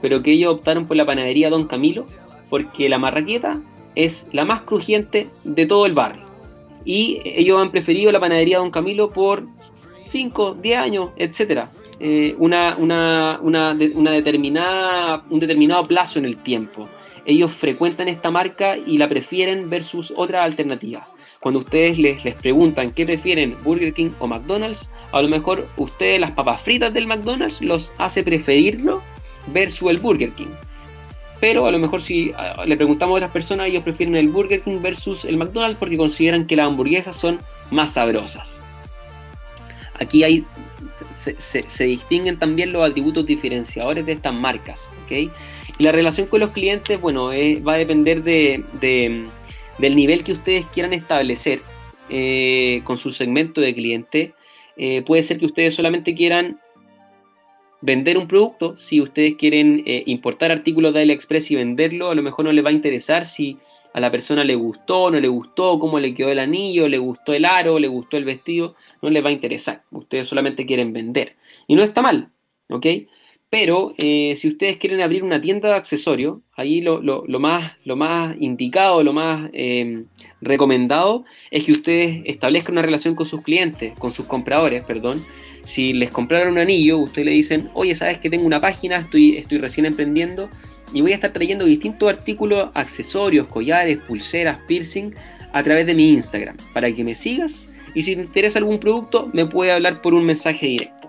[0.00, 2.04] pero que ellos optaron por la panadería Don Camilo,
[2.48, 3.60] porque la marraqueta
[3.96, 6.24] es la más crujiente de todo el barrio.
[6.84, 9.44] Y ellos han preferido la panadería Don Camilo por
[10.06, 11.68] 5, 10 años, etcétera.
[12.00, 16.88] Eh, una, una, una, determinada, un determinado plazo en el tiempo.
[17.24, 21.06] Ellos frecuentan esta marca y la prefieren versus otras alternativas.
[21.40, 26.20] Cuando ustedes les, les preguntan qué prefieren, Burger King o McDonald's, a lo mejor ustedes
[26.20, 29.02] las papas fritas del McDonald's los hace preferirlo
[29.52, 30.54] versus el Burger King.
[31.40, 32.32] Pero a lo mejor si
[32.66, 36.46] le preguntamos a otras personas, ellos prefieren el Burger King versus el McDonald's porque consideran
[36.46, 37.38] que las hamburguesas son
[37.70, 38.58] más sabrosas.
[40.00, 40.44] Aquí hay
[41.16, 44.90] se, distinguen también los atributos diferenciadores de estas marcas.
[45.10, 45.30] Y
[45.78, 48.62] la relación con los clientes, bueno, va a depender de,
[49.78, 51.60] del nivel que ustedes quieran establecer
[52.10, 54.34] eh, con su segmento de cliente.
[54.76, 56.60] Eh, puede ser que ustedes solamente quieran
[57.80, 62.22] vender un producto, si ustedes quieren eh, importar artículos de AliExpress y venderlo, a lo
[62.22, 63.58] mejor no les va a interesar si
[63.94, 67.32] a la persona le gustó, no le gustó, cómo le quedó el anillo, le gustó
[67.32, 69.82] el aro, le gustó el vestido no les va a interesar.
[69.90, 71.36] Ustedes solamente quieren vender.
[71.66, 72.30] Y no está mal,
[72.68, 72.86] ¿ok?
[73.50, 77.00] Pero eh, si ustedes quieren abrir una tienda de accesorios, ahí lo,
[77.38, 80.04] más, lo más indicado, lo más em,
[80.42, 85.24] recomendado es que ustedes establezcan una relación con sus clientes, con sus compradores, perdón.
[85.62, 89.36] Si les compraron un anillo, ustedes le dicen, oye, sabes que tengo una página, estoy,
[89.38, 90.50] estoy recién emprendiendo
[90.92, 95.14] y voy a estar trayendo distintos artículos, accesorios, collares, pulseras, piercing
[95.52, 99.28] a través de mi Instagram para que me sigas y si te interesa algún producto,
[99.32, 101.08] me puede hablar por un mensaje directo.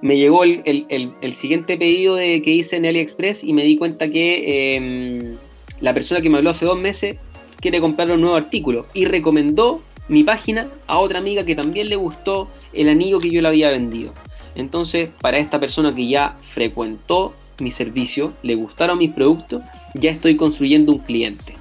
[0.00, 4.74] Me llegó el, siguiente pedido de, que hice en AliExpress y me di cuenta que
[4.76, 5.36] em,
[5.80, 7.16] la persona que me habló hace dos meses
[7.60, 11.96] quiere comprar un nuevo artículo y recomendó mi página a otra amiga que también le
[11.96, 14.12] gustó el anillo que yo le había vendido.
[14.54, 19.62] Entonces, para esta persona que ya frecuentó mi servicio, le gustaron mis productos,
[19.94, 21.54] ya estoy construyendo un cliente.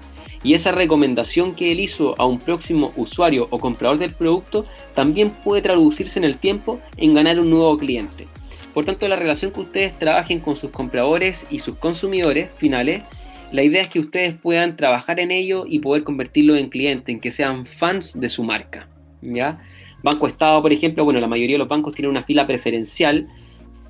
[0.44, 5.30] Y esa recomendación que él hizo a un próximo usuario o comprador del producto también
[5.30, 8.28] puede traducirse en el tiempo en ganar un nuevo cliente.
[8.74, 13.04] Por tanto, la relación que ustedes trabajen con sus compradores y sus consumidores finales,
[13.52, 17.20] la idea es que ustedes puedan trabajar en ello y poder convertirlo en cliente, en
[17.20, 18.88] que sean fans de su marca.
[19.22, 19.62] ¿ya?
[20.04, 23.28] Banco Estado, por ejemplo, bueno, la mayoría de los bancos tienen una fila preferencial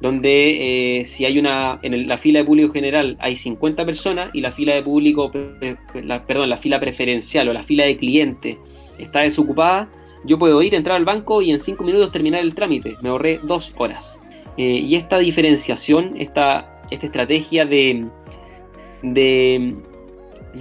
[0.02, 4.42] donde eh, si hay una, en la fila de público general hay 50 personas y
[4.42, 8.58] la fila de público, perdón, la fila preferencial o la fila de cliente
[8.98, 9.90] está desocupada,
[10.24, 12.96] yo puedo ir, entrar al banco y en 5 minutos terminar el trámite.
[13.02, 14.20] Me ahorré 2 horas.
[14.58, 18.06] Eh, y esta diferenciación, esta, esta estrategia de,
[19.02, 19.76] de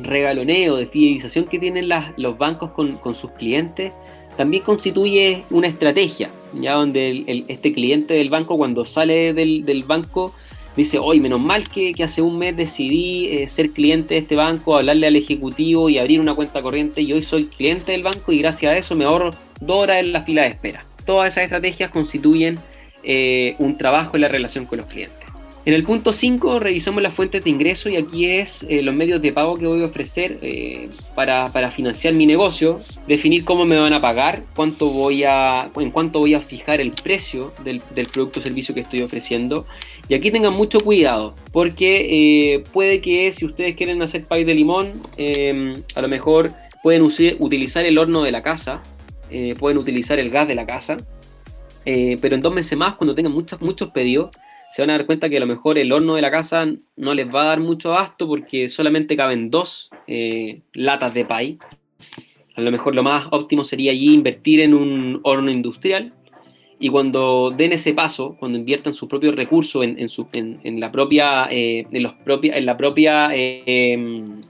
[0.02, 3.92] regaloneo, de fidelización que tienen los bancos con, con sus clientes,
[4.36, 10.34] también constituye una estrategia, ya donde este cliente del banco cuando sale del, banco
[10.76, 14.76] dice, hoy menos mal que, hace un mes decidí eh, ser cliente de este banco,
[14.76, 18.38] hablarle al ejecutivo y abrir una cuenta corriente y hoy soy cliente del banco y
[18.38, 20.86] gracias a eso me ahorro dos horas en la fila de espera.
[21.04, 22.58] Todas esas estrategias constituyen
[23.02, 25.19] eh, un trabajo en la relación con los clientes.
[25.70, 29.22] En el punto 5 revisamos las fuentes de ingreso y aquí es eh, los medios
[29.22, 33.92] de pago que voy a ofrecer eh, para, financiar mi negocio, definir cómo me van
[33.92, 37.80] a pagar, cuánto voy a, en cuánto voy a fijar el precio del,
[38.12, 39.64] producto o servicio que estoy ofreciendo.
[40.08, 44.56] Y aquí tengan mucho cuidado, porque eh, puede que si ustedes quieren hacer pay de
[44.56, 45.00] limón,
[45.94, 46.52] a lo mejor
[46.82, 48.82] pueden utilizar el horno de la casa,
[49.60, 50.96] pueden utilizar el gas de la casa,
[51.84, 54.30] pero en dos meses más, cuando tengan muchos, muchos pedidos,
[54.70, 56.64] se van a dar cuenta que a lo mejor el horno de la casa
[56.96, 61.58] no les va a dar mucho abasto porque solamente caben dos eh, latas de pay.
[62.54, 66.12] A lo mejor lo más óptimo sería allí invertir en un horno industrial
[66.78, 71.86] y cuando den ese paso, cuando inviertan sus propios recursos en, en, la propia, eh,
[71.90, 74.40] en los en la propia, eh, em,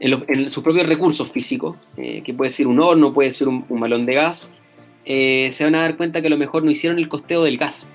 [0.00, 4.06] en, sus propios recursos físicos, que puede ser un horno, puede ser un, un balón
[4.06, 4.52] de gas,
[5.04, 7.88] se van a dar cuenta que a lo mejor no hicieron el costeo del gas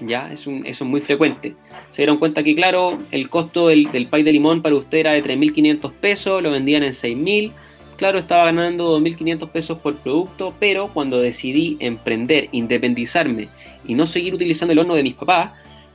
[0.00, 0.32] ¿ya?
[0.32, 1.54] Es un, eso es muy frecuente.
[1.90, 5.12] Se dieron cuenta que, claro, el costo del, del pay de limón para usted era
[5.12, 7.52] de 3.500 pesos, lo vendían en 6.000.
[7.96, 13.48] Claro, estaba ganando 2.500 pesos por producto, pero cuando decidí emprender, independizarme
[13.86, 15.52] y no seguir utilizando el horno de mis papás,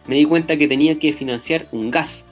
[0.08, 2.26] me di cuenta que tenía que financiar un gas.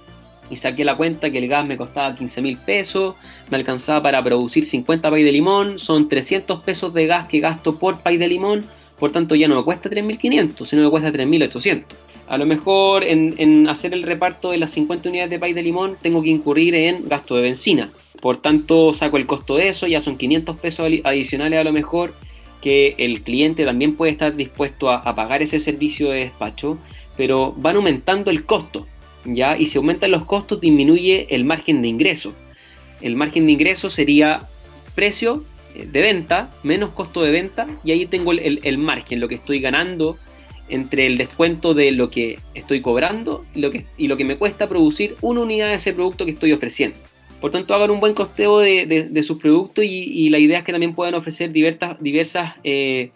[0.50, 3.16] Y saqué la cuenta que el gas me costaba 15 mil pesos,
[3.50, 7.80] me alcanzaba para producir 50 pay de limón, son 300 pesos de gas que gasto
[7.80, 8.66] por pay de limón,
[9.00, 11.84] por tanto ya no me cuesta 3.500, sino me cuesta 3.800.
[12.28, 15.98] A lo mejor en, hacer el reparto de las 50 unidades de pay de limón
[16.02, 17.90] tengo que incurrir en gasto de benzina.
[18.22, 22.14] Por tanto, saco el costo de eso, ya son 500 pesos adicionales a lo mejor
[22.62, 26.78] que el cliente también puede estar dispuesto a, pagar ese servicio de despacho,
[27.18, 28.88] pero van aumentando el costo,
[29.26, 29.58] ¿ya?
[29.58, 32.34] Y si aumentan los costos disminuye el margen de ingreso.
[33.02, 34.44] El margen de ingreso sería
[34.96, 39.60] precio de venta, menos costo de venta, y ahí tengo el, margen, lo que estoy
[39.60, 40.18] ganando
[40.70, 44.38] entre el descuento de lo que estoy cobrando y lo que, y lo que me
[44.38, 46.98] cuesta producir una unidad de ese producto que estoy ofreciendo.
[47.42, 50.96] Por tanto, hagan un buen costeo de, sus productos y, la idea es que también
[50.96, 53.12] puedan ofrecer diversas, diversas eh,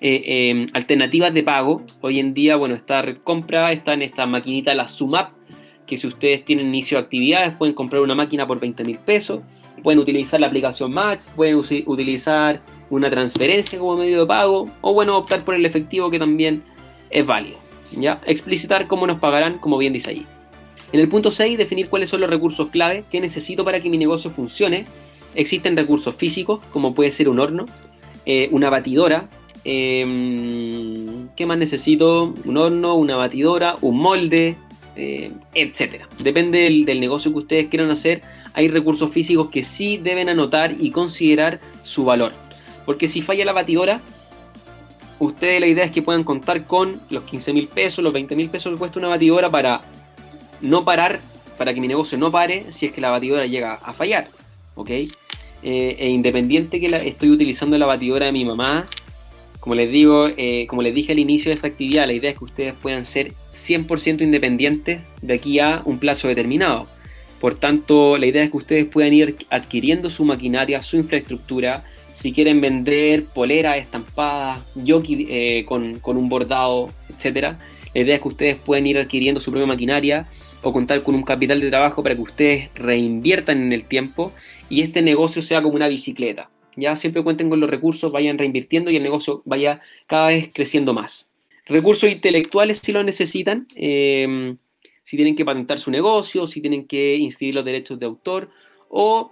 [0.00, 1.82] eh, em, alternativas de pago.
[2.00, 5.32] Hoy en día, bueno, está compra, está en esta maquinita, la Sumap,
[5.86, 9.40] que si ustedes tienen inicio de actividades pueden comprar una máquina por 20 mil pesos
[9.82, 15.16] Pueden utilizar la aplicación Match, pueden utilizar una transferencia como medio de pago o bueno,
[15.16, 16.62] optar por el efectivo que también
[17.10, 17.58] es válido.
[17.92, 18.20] ¿ya?
[18.26, 20.26] Explicitar cómo nos pagarán, como bien dice ahí.
[20.92, 23.98] En el punto 6, definir cuáles son los recursos clave que necesito para que mi
[23.98, 24.84] negocio funcione.
[25.34, 27.64] Existen recursos físicos, como puede ser un horno,
[28.26, 29.28] eh, una batidora.
[29.64, 32.34] Em, ¿Qué más necesito?
[32.44, 34.56] Un horno, una batidora, un molde,
[34.96, 36.08] eh, etcétera.
[36.18, 40.90] Depende del, negocio que ustedes quieran hacer, hay recursos físicos que sí deben anotar y
[40.90, 42.32] considerar su valor.
[42.84, 44.00] Porque si falla la batidora,
[45.18, 48.50] ustedes la idea es que puedan contar con los 15 mil pesos, los 20 mil
[48.50, 49.82] pesos que cuesta una batidora para
[50.60, 51.20] no parar,
[51.56, 54.28] para que mi negocio no pare si es que la batidora llega a fallar.
[54.74, 54.90] ¿Ok?
[54.90, 55.08] Eh,
[55.64, 58.86] e independiente que estoy utilizando la batidora de mi mamá,
[59.62, 62.36] como les digo, eh, como les dije al inicio de esta actividad, la idea es
[62.36, 66.88] que ustedes puedan ser 100% independientes de aquí a un plazo determinado.
[67.40, 71.84] Por tanto, la idea es que ustedes puedan ir adquiriendo su maquinaria, su infraestructura.
[72.10, 77.54] Si quieren vender poleras estampadas, jockey eh, con, con, un bordado, etc.
[77.94, 80.26] La idea es que ustedes puedan ir adquiriendo su propia maquinaria
[80.62, 84.32] o contar con un capital de trabajo para que ustedes reinviertan en el tiempo
[84.68, 88.90] y este negocio sea como una bicicleta Ya siempre cuenten con los recursos, vayan reinvirtiendo
[88.90, 91.30] y el negocio vaya cada vez creciendo más.
[91.66, 94.56] Recursos intelectuales si lo necesitan, em,
[95.02, 98.50] si tienen que patentar su negocio, si tienen que inscribir los derechos de autor
[98.88, 99.30] o,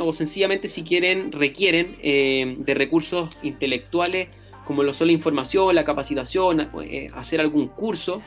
[0.00, 4.28] o sencillamente si quieren, requieren em, de recursos intelectuales
[4.64, 8.22] como lo son la información, la capacitación, eh, hacer algún curso,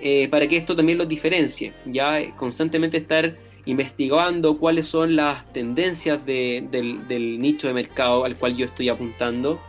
[0.00, 1.72] eh, para que esto también los diferencie.
[1.86, 3.34] Ya constantemente estar
[3.66, 6.68] investigando cuáles son las tendencias del,
[7.40, 9.60] nicho de mercado al cual yo estoy apuntando.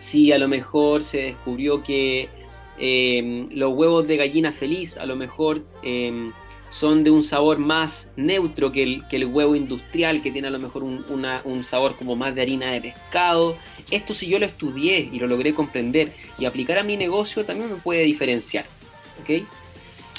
[0.00, 2.30] Si a lo mejor se descubrió que
[2.78, 6.32] em, los huevos de gallina feliz a lo mejor em,
[6.70, 10.50] son de un sabor más neutro que el, que el, huevo industrial, que tiene a
[10.50, 11.04] lo mejor un,
[11.44, 13.56] un, sabor como más de harina de pescado.
[13.90, 17.70] Esto si yo lo estudié y lo logré comprender y aplicar a mi negocio también
[17.70, 18.64] me puede diferenciar.
[19.20, 19.44] ¿ok?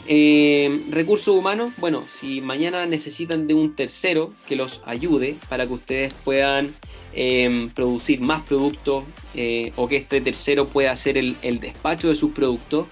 [0.08, 5.74] Eh, recursos humanos, bueno, si mañana necesitan de un tercero que los ayude para que
[5.74, 6.76] ustedes puedan
[7.14, 9.04] em, producir más productos
[9.36, 12.88] eh, o que este tercero pueda hacer el, despacho de sus productos,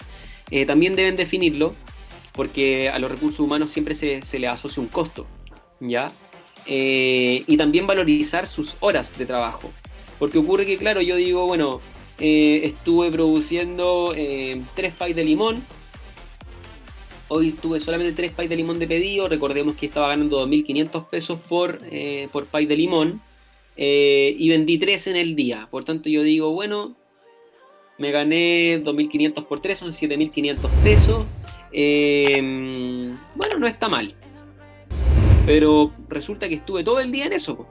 [0.51, 1.73] eh, también deben definirlo
[2.33, 5.25] porque a los recursos humanos siempre se, se les asocia un costo,
[5.79, 6.09] ¿ya?
[6.67, 9.71] y también valorizar sus horas de trabajo.
[10.19, 11.81] Porque ocurre que, claro, yo digo, bueno,
[12.19, 14.13] estuve produciendo
[14.75, 15.65] tres pies de limón,
[17.31, 19.29] Hoy tuve solamente tres pies de limón de pedido.
[19.29, 23.21] Recordemos que estaba ganando 2.500 pesos por, eh, por pay de limón.
[23.77, 25.67] Eh, y vendí tres en el día.
[25.69, 26.95] Por tanto, yo digo, bueno,
[27.99, 31.27] me gané 2.500 por tres, son 7.500 pesos.
[31.71, 32.33] Eh,
[33.35, 34.15] bueno, no está mal.
[35.45, 37.67] Pero resulta que estuve todo el día en eso.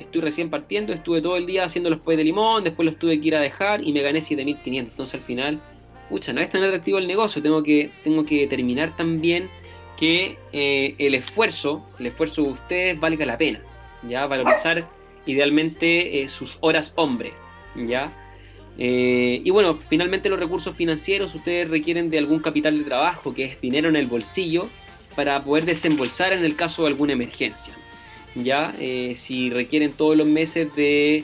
[0.00, 3.20] Estoy recién partiendo, estuve todo el día haciendo los pies de limón, después los tuve
[3.20, 4.78] que ir a dejar y me gané 7.500.
[4.78, 5.60] Entonces al final
[6.08, 9.48] pucha, no es tan atractivo el negocio, tengo que, tengo que determinar también
[9.96, 13.60] que eh, el esfuerzo, el esfuerzo de ustedes valga la pena,
[14.02, 14.26] ¿ya?
[14.26, 14.88] Valorizar
[15.26, 17.32] idealmente eh, sus horas hombre,
[17.76, 18.12] ¿ya?
[18.78, 23.44] Eh, y bueno, finalmente los recursos financieros, ustedes requieren de algún capital de trabajo, que
[23.44, 24.68] es dinero en el bolsillo,
[25.14, 27.74] para poder desembolsar en el caso de alguna emergencia,
[28.34, 28.72] ¿ya?
[29.14, 31.22] si requieren todos los meses de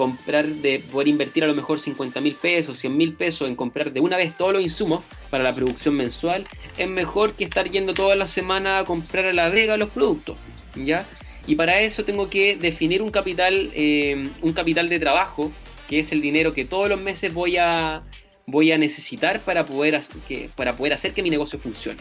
[0.00, 3.92] comprar, de poder invertir a lo mejor 50 mil pesos, 100 mil pesos en comprar
[3.92, 6.46] de una vez todos los insumos para la producción mensual,
[6.78, 10.38] es mejor que estar yendo toda la semana a comprar a la vega los productos,
[10.74, 11.04] ¿ya?
[11.46, 15.52] Y para eso tengo que definir un capital, eh, un capital de trabajo,
[15.86, 18.02] que es el dinero que todos los meses voy a,
[18.46, 22.00] voy a necesitar para poder, que, para poder hacer que mi negocio funcione.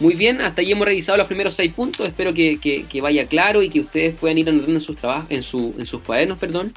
[0.00, 2.08] Muy bien, hasta ahí hemos revisado los primeros seis puntos.
[2.08, 6.00] Espero que, vaya claro y que ustedes puedan ir anotando en sus, trabajos, en, sus
[6.00, 6.38] cuadernos.
[6.38, 6.72] Perdón.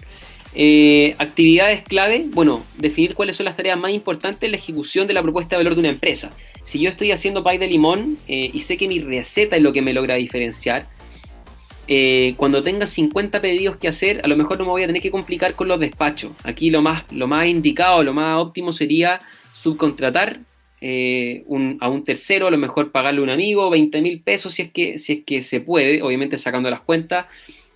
[0.56, 5.14] Eh, actividades clave, bueno, definir cuáles son las tareas más importantes en la ejecución de
[5.14, 6.32] la propuesta de valor de una empresa.
[6.62, 9.74] Si yo estoy haciendo pay de limón eh, y sé que mi receta es lo
[9.74, 10.88] que me logra diferenciar,
[11.88, 15.02] eh, cuando tenga 50 pedidos que hacer, a lo mejor no me voy a tener
[15.02, 16.34] que complicar con los despachos.
[16.44, 19.22] Aquí lo más, lo más indicado, lo más óptimo sería
[19.54, 20.42] subcontratar
[20.86, 21.46] eh,
[21.80, 24.72] a un tercero, a lo mejor pagarle a un amigo 20 mil pesos si es,
[24.72, 27.28] que, si es que se puede, obviamente sacando las cuentas.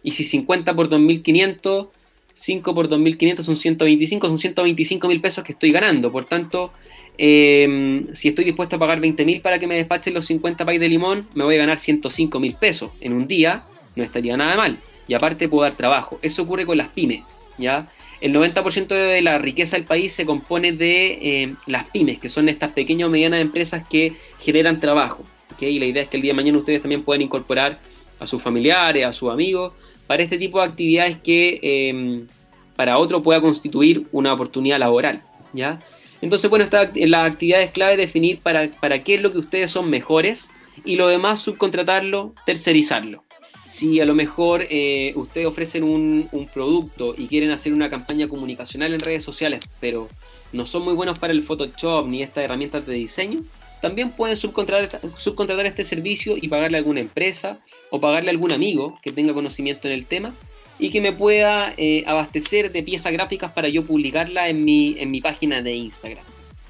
[0.03, 1.87] Y si 50 por 2.500,
[2.33, 6.11] 5 por 2.500 son 125, son 125 mil pesos que estoy ganando.
[6.11, 6.73] Por tanto,
[7.17, 10.79] em, si estoy dispuesto a pagar 20 mil para que me despachen los 50 pais
[10.79, 13.63] de limón, me voy a ganar 105 mil pesos en un día,
[13.95, 14.79] no estaría nada mal.
[15.07, 16.19] Y aparte puedo dar trabajo.
[16.21, 17.23] Eso ocurre con las pymes,
[17.57, 17.89] ¿ya?
[18.21, 22.49] El 90% de la riqueza del país se compone de eh, las pymes, que son
[22.49, 25.23] estas pequeñas o medianas empresas que generan trabajo.
[25.59, 27.79] Y la idea es que el día de mañana ustedes también puedan incorporar
[28.19, 29.73] a sus familiares, a sus amigos,
[30.05, 32.27] para este tipo de actividades que em,
[32.75, 35.21] para otro pueda constituir una oportunidad laboral.
[35.53, 35.79] ¿ya?
[36.21, 39.71] Entonces, bueno, está, en las actividades clave definir para, para qué es lo que ustedes
[39.71, 40.51] son mejores
[40.85, 43.26] y lo demás subcontratarlo, tercerizarlo
[43.67, 48.93] si a lo mejor eh, ustedes ofrecen un, producto y quieren hacer una campaña comunicacional
[48.93, 50.07] en redes sociales, pero
[50.53, 53.41] no son muy buenos para el Photoshop ni estas herramientas de diseño,
[53.81, 57.59] también pueden subcontratar, este servicio y pagarle a alguna empresa
[57.91, 60.33] o pagarle a algún amigo que tenga conocimiento en el tema
[60.79, 65.11] y que me pueda eh, abastecer de piezas gráficas para yo publicarla en mi, en
[65.11, 66.23] mi página de Instagram.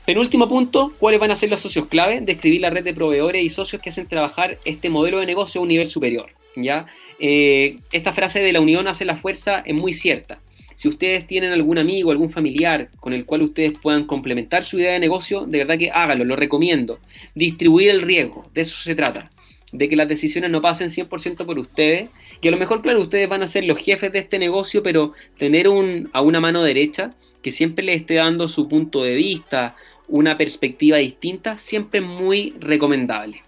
[0.06, 2.22] Penúltimo punto, ¿cuáles van a ser los socios clave?
[2.22, 5.64] Describir la red de proveedores y socios que hacen trabajar este modelo de negocio a
[5.64, 6.37] un nivel superior.
[6.64, 6.88] ¿Ya?
[7.20, 10.39] Eh, esta frase de la unión hace la fuerza es muy cierta.
[10.76, 14.93] Si ustedes tienen algún amigo, algún familiar con el cual ustedes puedan complementar su idea
[14.93, 16.99] de negocio, de verdad que háganlo, lo recomiendo.
[17.34, 19.32] Distribuir el riesgo, de eso se trata.
[19.72, 22.10] De que las decisiones no pasen 100% por ustedes.
[22.41, 25.14] Que a lo mejor, claro, ustedes van a ser los jefes de este negocio, pero
[25.39, 29.76] tener un, a una mano derecha que siempre les esté dando su punto de vista,
[30.08, 33.41] una perspectiva distinta, siempre es muy recomendable.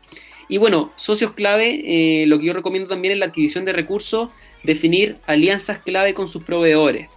[0.50, 4.30] Y bueno, socios clave, eh, lo que yo recomiendo también es la adquisición de recursos,
[4.64, 7.08] definir alianzas clave con sus proveedores.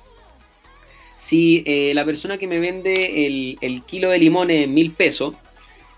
[1.16, 3.26] Si eh, la persona que me vende
[3.60, 5.34] el, kilo de limón en mil pesos,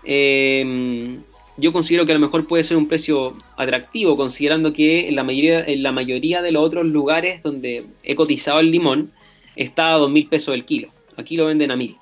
[0.05, 1.21] em,
[1.57, 5.23] yo considero que a lo mejor puede ser un precio atractivo, considerando que en la
[5.23, 9.11] mayoría, en la mayoría de los otros lugares donde he cotizado el limón
[9.57, 10.87] está a dos mil pesos el kilo.
[11.17, 11.97] Aquí lo venden a mil.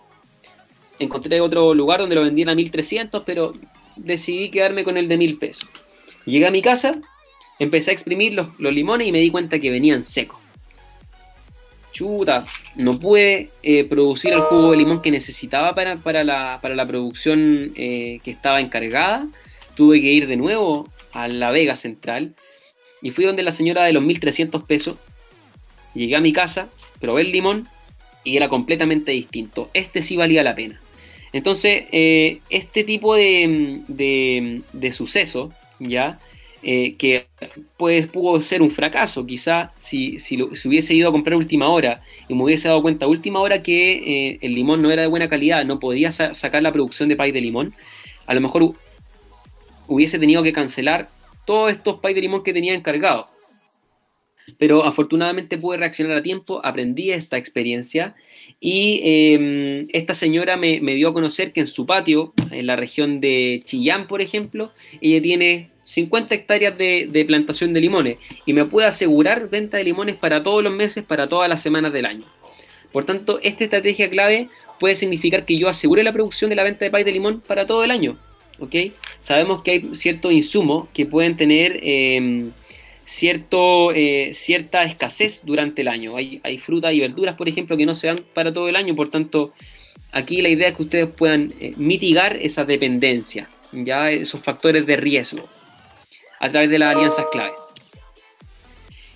[1.00, 3.54] Encontré otro lugar donde lo vendían a 1300, pero
[3.96, 5.70] decidí quedarme con el de mil pesos.
[6.26, 7.00] Llegué a mi casa,
[7.60, 10.40] empecé a exprimir los, limones y me di cuenta que venían secos.
[11.92, 18.20] Chuta, no pude eh, producir el jugo de limón que necesitaba para, la, producción eh,
[18.24, 19.28] que estaba encargada.
[19.76, 22.34] Tuve que ir de nuevo a la Vega Central
[23.02, 24.98] y fui donde la señora de los 1300 pesos.
[25.94, 26.70] Llegué a mi casa,
[27.00, 27.68] probé el limón
[28.24, 29.70] y era completamente distinto.
[29.74, 30.80] Este sí valía la pena.
[31.34, 36.20] Entonces, eh, este tipo de, de, suceso, ¿ya?
[36.62, 37.26] Eh, que
[37.76, 42.44] pudo ser un fracaso, quizá si, si, hubiese ido a comprar última hora y me
[42.44, 43.94] hubiese dado cuenta última hora que
[44.32, 47.32] eh, el limón no era de buena calidad, no podía sacar la producción de pay
[47.32, 47.74] de limón,
[48.28, 48.76] a lo mejor
[49.88, 51.10] hubiese tenido que cancelar
[51.46, 53.33] todos estos pay de limón que tenía encargado.
[54.58, 58.16] Pero afortunadamente pude reaccionar a tiempo, aprendí esta experiencia
[58.60, 63.20] y em, esta señora me, dio a conocer que en su patio, en la región
[63.20, 64.72] de Chillán, por ejemplo,
[65.02, 70.16] ella tiene 50 hectáreas de, plantación de limones y me puede asegurar venta de limones
[70.16, 72.26] para todos los meses, para todas las semanas del año.
[72.92, 76.86] Por tanto, esta estrategia clave puede significar que yo asegure la producción de la venta
[76.86, 78.18] de pay de limón para todo el año.
[78.60, 78.76] ¿ok?
[79.20, 81.80] Sabemos que hay ciertos insumos que pueden tener...
[81.84, 82.52] Em,
[83.06, 86.16] cierto, eh, cierta escasez durante el año.
[86.16, 88.96] Hay, hay frutas y verduras, por ejemplo, que no se dan para todo el año,
[88.96, 89.54] por tanto,
[90.12, 94.98] aquí la idea es que ustedes puedan eh, mitigar esa dependencia, ya esos factores de
[94.98, 95.48] riesgo,
[96.40, 97.54] a través de las alianzas clave.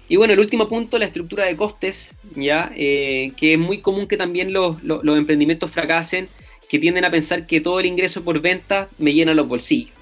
[0.09, 4.07] Y bueno, el último punto, la estructura de costes, ya eh, que es muy común
[4.07, 6.29] que también los, los emprendimientos fracasen,
[6.69, 9.97] que tienden a pensar que todo el ingreso por venta me llena los bolsillos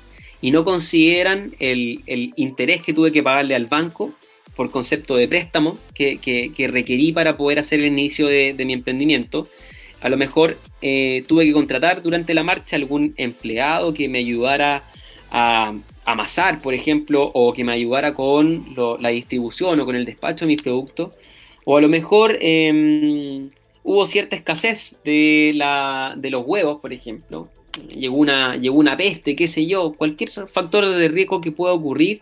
[0.45, 2.03] y no consideran el,
[2.35, 4.13] interés que tuve que pagarle al banco
[4.55, 9.47] por concepto de préstamo que, requerí para poder hacer el inicio de, mi emprendimiento.
[10.01, 14.83] A lo mejor eh, tuve que contratar durante la marcha algún empleado que me ayudara
[15.31, 15.73] a
[16.05, 18.67] amasar, por ejemplo, o que me ayudara con
[18.99, 21.09] la distribución o con el despacho de mis productos.
[21.63, 23.49] O a lo mejor em,
[23.81, 25.59] hubo cierta escasez de,
[26.17, 27.49] de los huevos, por ejemplo,
[27.89, 32.21] llegó una, llegó una peste, qué sé yo, cualquier factor de riesgo que pueda ocurrir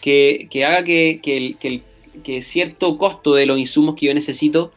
[0.00, 1.20] que, haga que,
[2.22, 4.72] que, cierto costo de los insumos que yo necesito,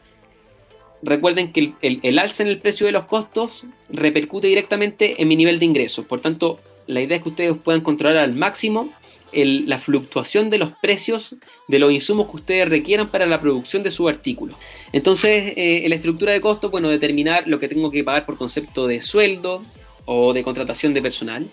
[1.02, 5.58] recuerden que el, alza en el precio de los costos repercute directamente en mi nivel
[5.58, 6.06] de ingresos.
[6.06, 8.90] Por tanto, la idea es que ustedes puedan controlar al máximo
[9.30, 11.36] la fluctuación de los precios
[11.68, 14.54] de los insumos que ustedes requieran para la producción de su artículo.
[14.92, 18.38] Entonces, eh, en la estructura de costos, bueno, determinar lo que tengo que pagar por
[18.38, 19.62] concepto de sueldo,
[20.10, 21.46] o de contratación de personal.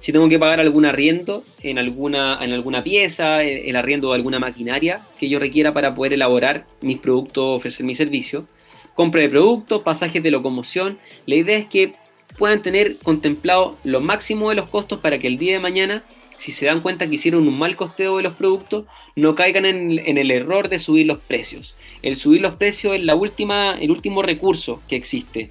[0.00, 4.40] Si tengo que pagar algún arriendo en alguna, en alguna pieza, el arriendo de alguna
[4.40, 8.46] maquinaria que yo requiera para poder elaborar mis productos, ofrecer mi servicio.
[8.94, 10.98] Compra de productos, pasajes de locomoción.
[11.26, 11.94] La idea es que
[12.36, 16.02] puedan tener contemplado lo máximo de los costos para que el día de mañana,
[16.36, 20.00] si se dan cuenta que hicieron un mal costeo de los productos, no caigan en,
[20.04, 21.76] en el error de subir los precios.
[22.02, 25.50] El subir los precios es la última, el último recurso que existe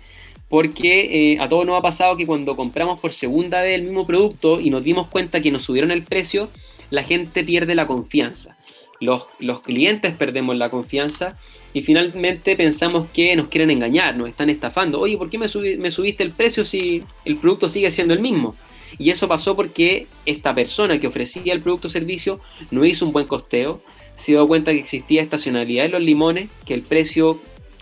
[0.49, 4.05] porque eh, a todos nos ha pasado que cuando compramos por segunda vez el mismo
[4.05, 6.49] producto y nos dimos cuenta que nos subieron el precio,
[6.89, 8.57] la gente pierde la confianza.
[8.99, 9.27] Los,
[9.63, 11.37] clientes perdemos la confianza
[11.71, 14.99] y finalmente pensamos que nos quieren engañar, nos están estafando.
[14.99, 15.47] Oye, ¿por qué me,
[15.77, 18.55] me subiste el precio si el producto sigue siendo el mismo?
[18.97, 22.41] Y eso pasó porque esta persona que ofrecía el producto o servicio
[22.71, 23.81] no hizo un buen costeo,
[24.17, 27.39] se dio cuenta que existía estacionalidad en los limones, que el precio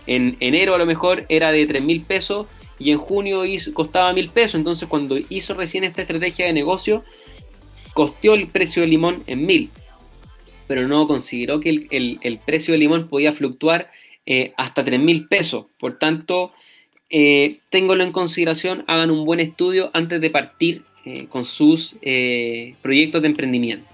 [0.08, 2.46] en enero a lo mejor era de 3 mil pesos
[2.78, 3.42] y en junio
[3.72, 4.56] costaba mil pesos.
[4.56, 7.04] Entonces, cuando hizo recién esta estrategia de negocio,
[7.94, 9.70] costeó el precio del limón en mil,
[10.66, 13.90] pero no consideró que el, precio del limón podía fluctuar
[14.26, 15.66] eh, hasta tres mil pesos.
[15.78, 16.52] Por tanto,
[17.10, 22.74] eh, ténganlo en consideración, hagan un buen estudio antes de partir eh, con sus eh,
[22.82, 23.86] proyectos de emprendimiento.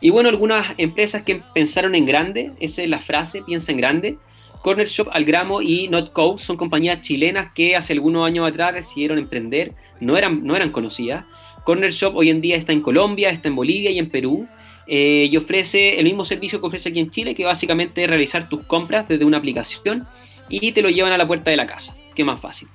[0.00, 4.18] Y bueno, algunas empresas que pensaron en grande, esa es la frase, piensa en grande,
[4.66, 9.74] Corner Shop, Algramo y Notco son compañías chilenas que hace algunos años atrás decidieron emprender,
[10.00, 11.24] no eran, no eran conocidas.
[11.64, 14.48] Corner Shop hoy en día está en Colombia, está en Bolivia y en Perú.
[14.88, 18.48] Eh, y ofrece el mismo servicio que ofrece aquí en Chile, que básicamente es realizar
[18.48, 20.04] tus compras desde una aplicación
[20.48, 21.94] y te lo llevan a la puerta de la casa.
[22.16, 22.66] Qué más fácil.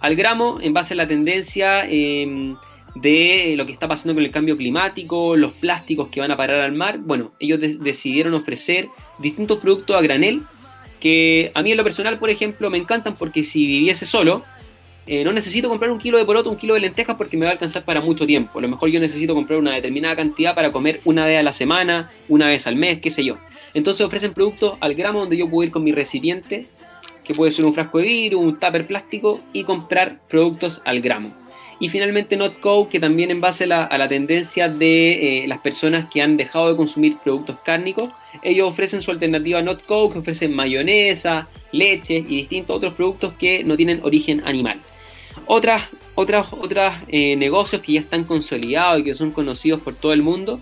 [0.00, 2.56] Algramo, en base a la tendencia, em,
[2.94, 6.62] de lo que está pasando con el cambio climático, los plásticos que van a parar
[6.62, 7.00] al mar.
[7.00, 8.88] Bueno, ellos decidieron ofrecer
[9.18, 10.40] distintos productos a granel
[11.04, 14.42] que a mí en lo personal, por ejemplo, me encantan porque si viviese solo,
[15.06, 17.50] eh, no necesito comprar un kilo de poroto, un kilo de lentejas porque me va
[17.50, 18.58] a alcanzar para mucho tiempo.
[18.58, 21.52] A lo mejor yo necesito comprar una determinada cantidad para comer una vez a la
[21.52, 23.34] semana, una vez al mes, qué sé yo.
[23.74, 26.66] Entonces ofrecen productos al gramo donde yo puedo ir con mi recipiente,
[27.22, 31.34] que puede ser un frasco de vidrio, un tupper plástico, y comprar productos al gramo.
[31.80, 36.22] Y finalmente NotCo, que también en base a la, tendencia de eh, las personas que
[36.22, 38.10] han dejado de consumir productos cárnicos,
[38.42, 43.76] ellos ofrecen su alternativa NotCo, que ofrecen mayonesa, leche y distintos otros productos que no
[43.76, 44.80] tienen origen animal.
[45.46, 50.12] Otras, otras, otras eh, negocios que ya están consolidados y que son conocidos por todo
[50.12, 50.60] el mundo,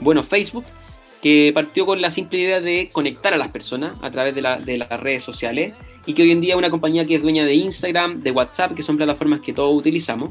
[0.00, 0.64] bueno, Facebook,
[1.22, 5.00] que partió con la simple idea de conectar a las personas a través de, las
[5.00, 5.72] redes sociales
[6.04, 8.74] y que hoy en día es una compañía que es dueña de Instagram, de WhatsApp,
[8.74, 10.30] que son plataformas que todos utilizamos.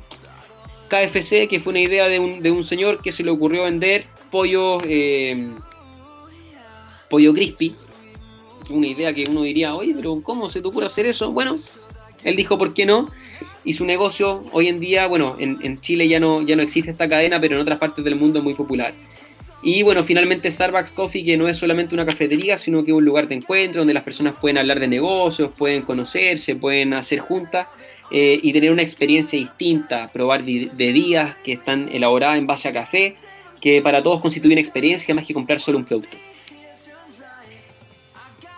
[0.90, 4.08] KFC, que fue una idea de un, de un señor que se le ocurrió vender
[4.30, 5.48] pollo, eh,
[7.12, 7.76] pollo crispy.
[8.72, 11.32] Una idea que uno diría, oye, pero ¿cómo se te ocurre hacer eso?
[11.32, 11.58] Bueno,
[12.24, 13.12] él dijo, ¿por qué no?
[13.64, 17.08] Y su negocio hoy en día, bueno, en, Chile ya no, ya no existe esta
[17.08, 18.94] cadena, pero en otras partes del mundo es muy popular.
[19.64, 23.06] Y bueno, finalmente Starbucks Coffee, que no es solamente una cafetería, sino que es un
[23.06, 27.68] lugar de encuentro donde las personas pueden hablar de negocios, pueden conocerse, pueden hacer juntas
[28.10, 33.16] eh, y tener una experiencia distinta, probar bebidas que están elaboradas en base a café,
[33.62, 36.18] que para todos constituye una experiencia más que comprar solo un producto.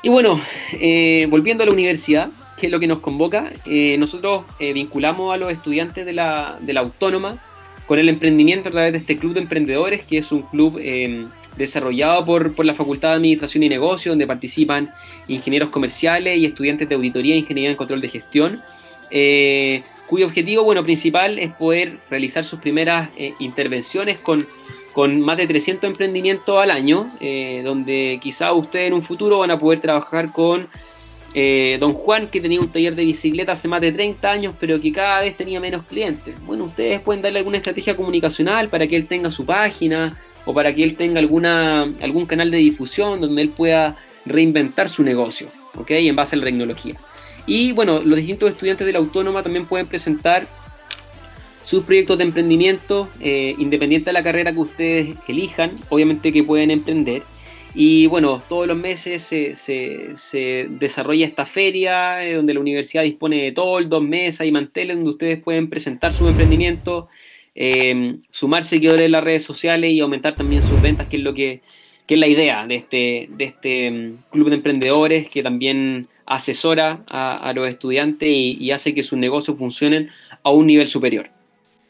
[0.04, 0.40] Y bueno,
[0.74, 5.38] eh, volviendo a la universidad, que es lo que nos convoca, eh, nosotros vinculamos a
[5.38, 7.40] los estudiantes de la, de la autónoma
[7.86, 11.26] con el emprendimiento a través de este club de emprendedores, que es un club eh,
[11.58, 14.90] desarrollado por, la Facultad de Administración y Negocio, donde participan
[15.28, 18.62] ingenieros comerciales y estudiantes de auditoría, ingeniería en control de gestión,
[19.12, 24.46] eh, cuyo objetivo bueno, principal es poder realizar sus primeras eh, intervenciones con,
[24.94, 27.10] con más de 300 emprendimientos al año,
[27.64, 30.68] donde quizá ustedes en un futuro van a poder trabajar con
[31.36, 34.80] eh, don Juan, que tenía un taller de bicicleta hace más de 30 años, pero
[34.80, 36.36] que cada vez tenía menos clientes.
[36.46, 40.16] Bueno, ustedes pueden darle alguna estrategia comunicacional para que él tenga su página
[40.46, 45.04] o para que él tenga alguna, algún canal de difusión donde él pueda reinventar su
[45.04, 45.92] negocio, ¿ok?
[45.92, 46.96] En base a la tecnología.
[47.48, 50.48] Y bueno, los distintos estudiantes de la autónoma también pueden presentar
[51.64, 56.72] sus proyectos de emprendimiento, eh, independiente de la carrera que ustedes elijan, obviamente que pueden
[56.72, 57.24] emprender.
[57.76, 63.52] Y bueno, todos los meses se, desarrolla esta feria eh, donde la universidad dispone de
[63.52, 67.08] todo, dos mesas y manteles donde ustedes pueden presentar su emprendimiento,
[67.56, 71.34] eh, sumar seguidores en las redes sociales y aumentar también sus ventas, que es lo
[71.34, 71.62] que,
[72.08, 77.52] es la idea de este, de este mm, club de emprendedores que también asesora a,
[77.54, 80.10] los estudiantes y, hace que sus negocios funcionen
[80.44, 81.30] a un nivel superior.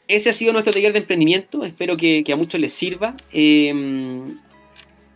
[0.06, 3.16] Ese ha sido nuestro taller de emprendimiento, espero que, a muchos les sirva.
[3.32, 3.72] Eh,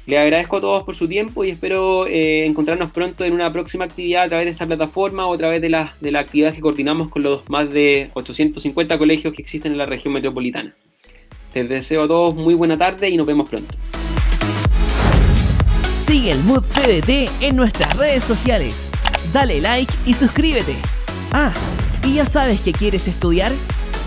[0.08, 3.86] Les agradezco a todos por su tiempo y espero eh, encontrarnos pronto en una próxima
[3.86, 6.62] actividad a través de esta plataforma o a través de la, de la actividad que
[6.62, 10.76] coordinamos con los más de 850 colegios que existen en la región metropolitana.
[11.56, 13.74] Les deseo a todos muy buena tarde y nos vemos pronto.
[16.06, 18.92] Sigue el Mood PDT en nuestras redes sociales.
[19.34, 20.76] Dale like y suscríbete.
[21.32, 21.52] Ah,
[22.04, 23.52] ¿y ya sabes que quieres estudiar?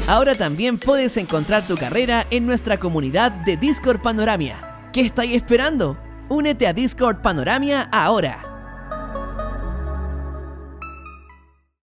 [0.07, 5.99] Ahora también puedes encontrar tu carrera en nuestra comunidad de Discord Panoramia ¿Qué estáis esperando?
[6.31, 8.58] Únete a Discord Panoramia ahora.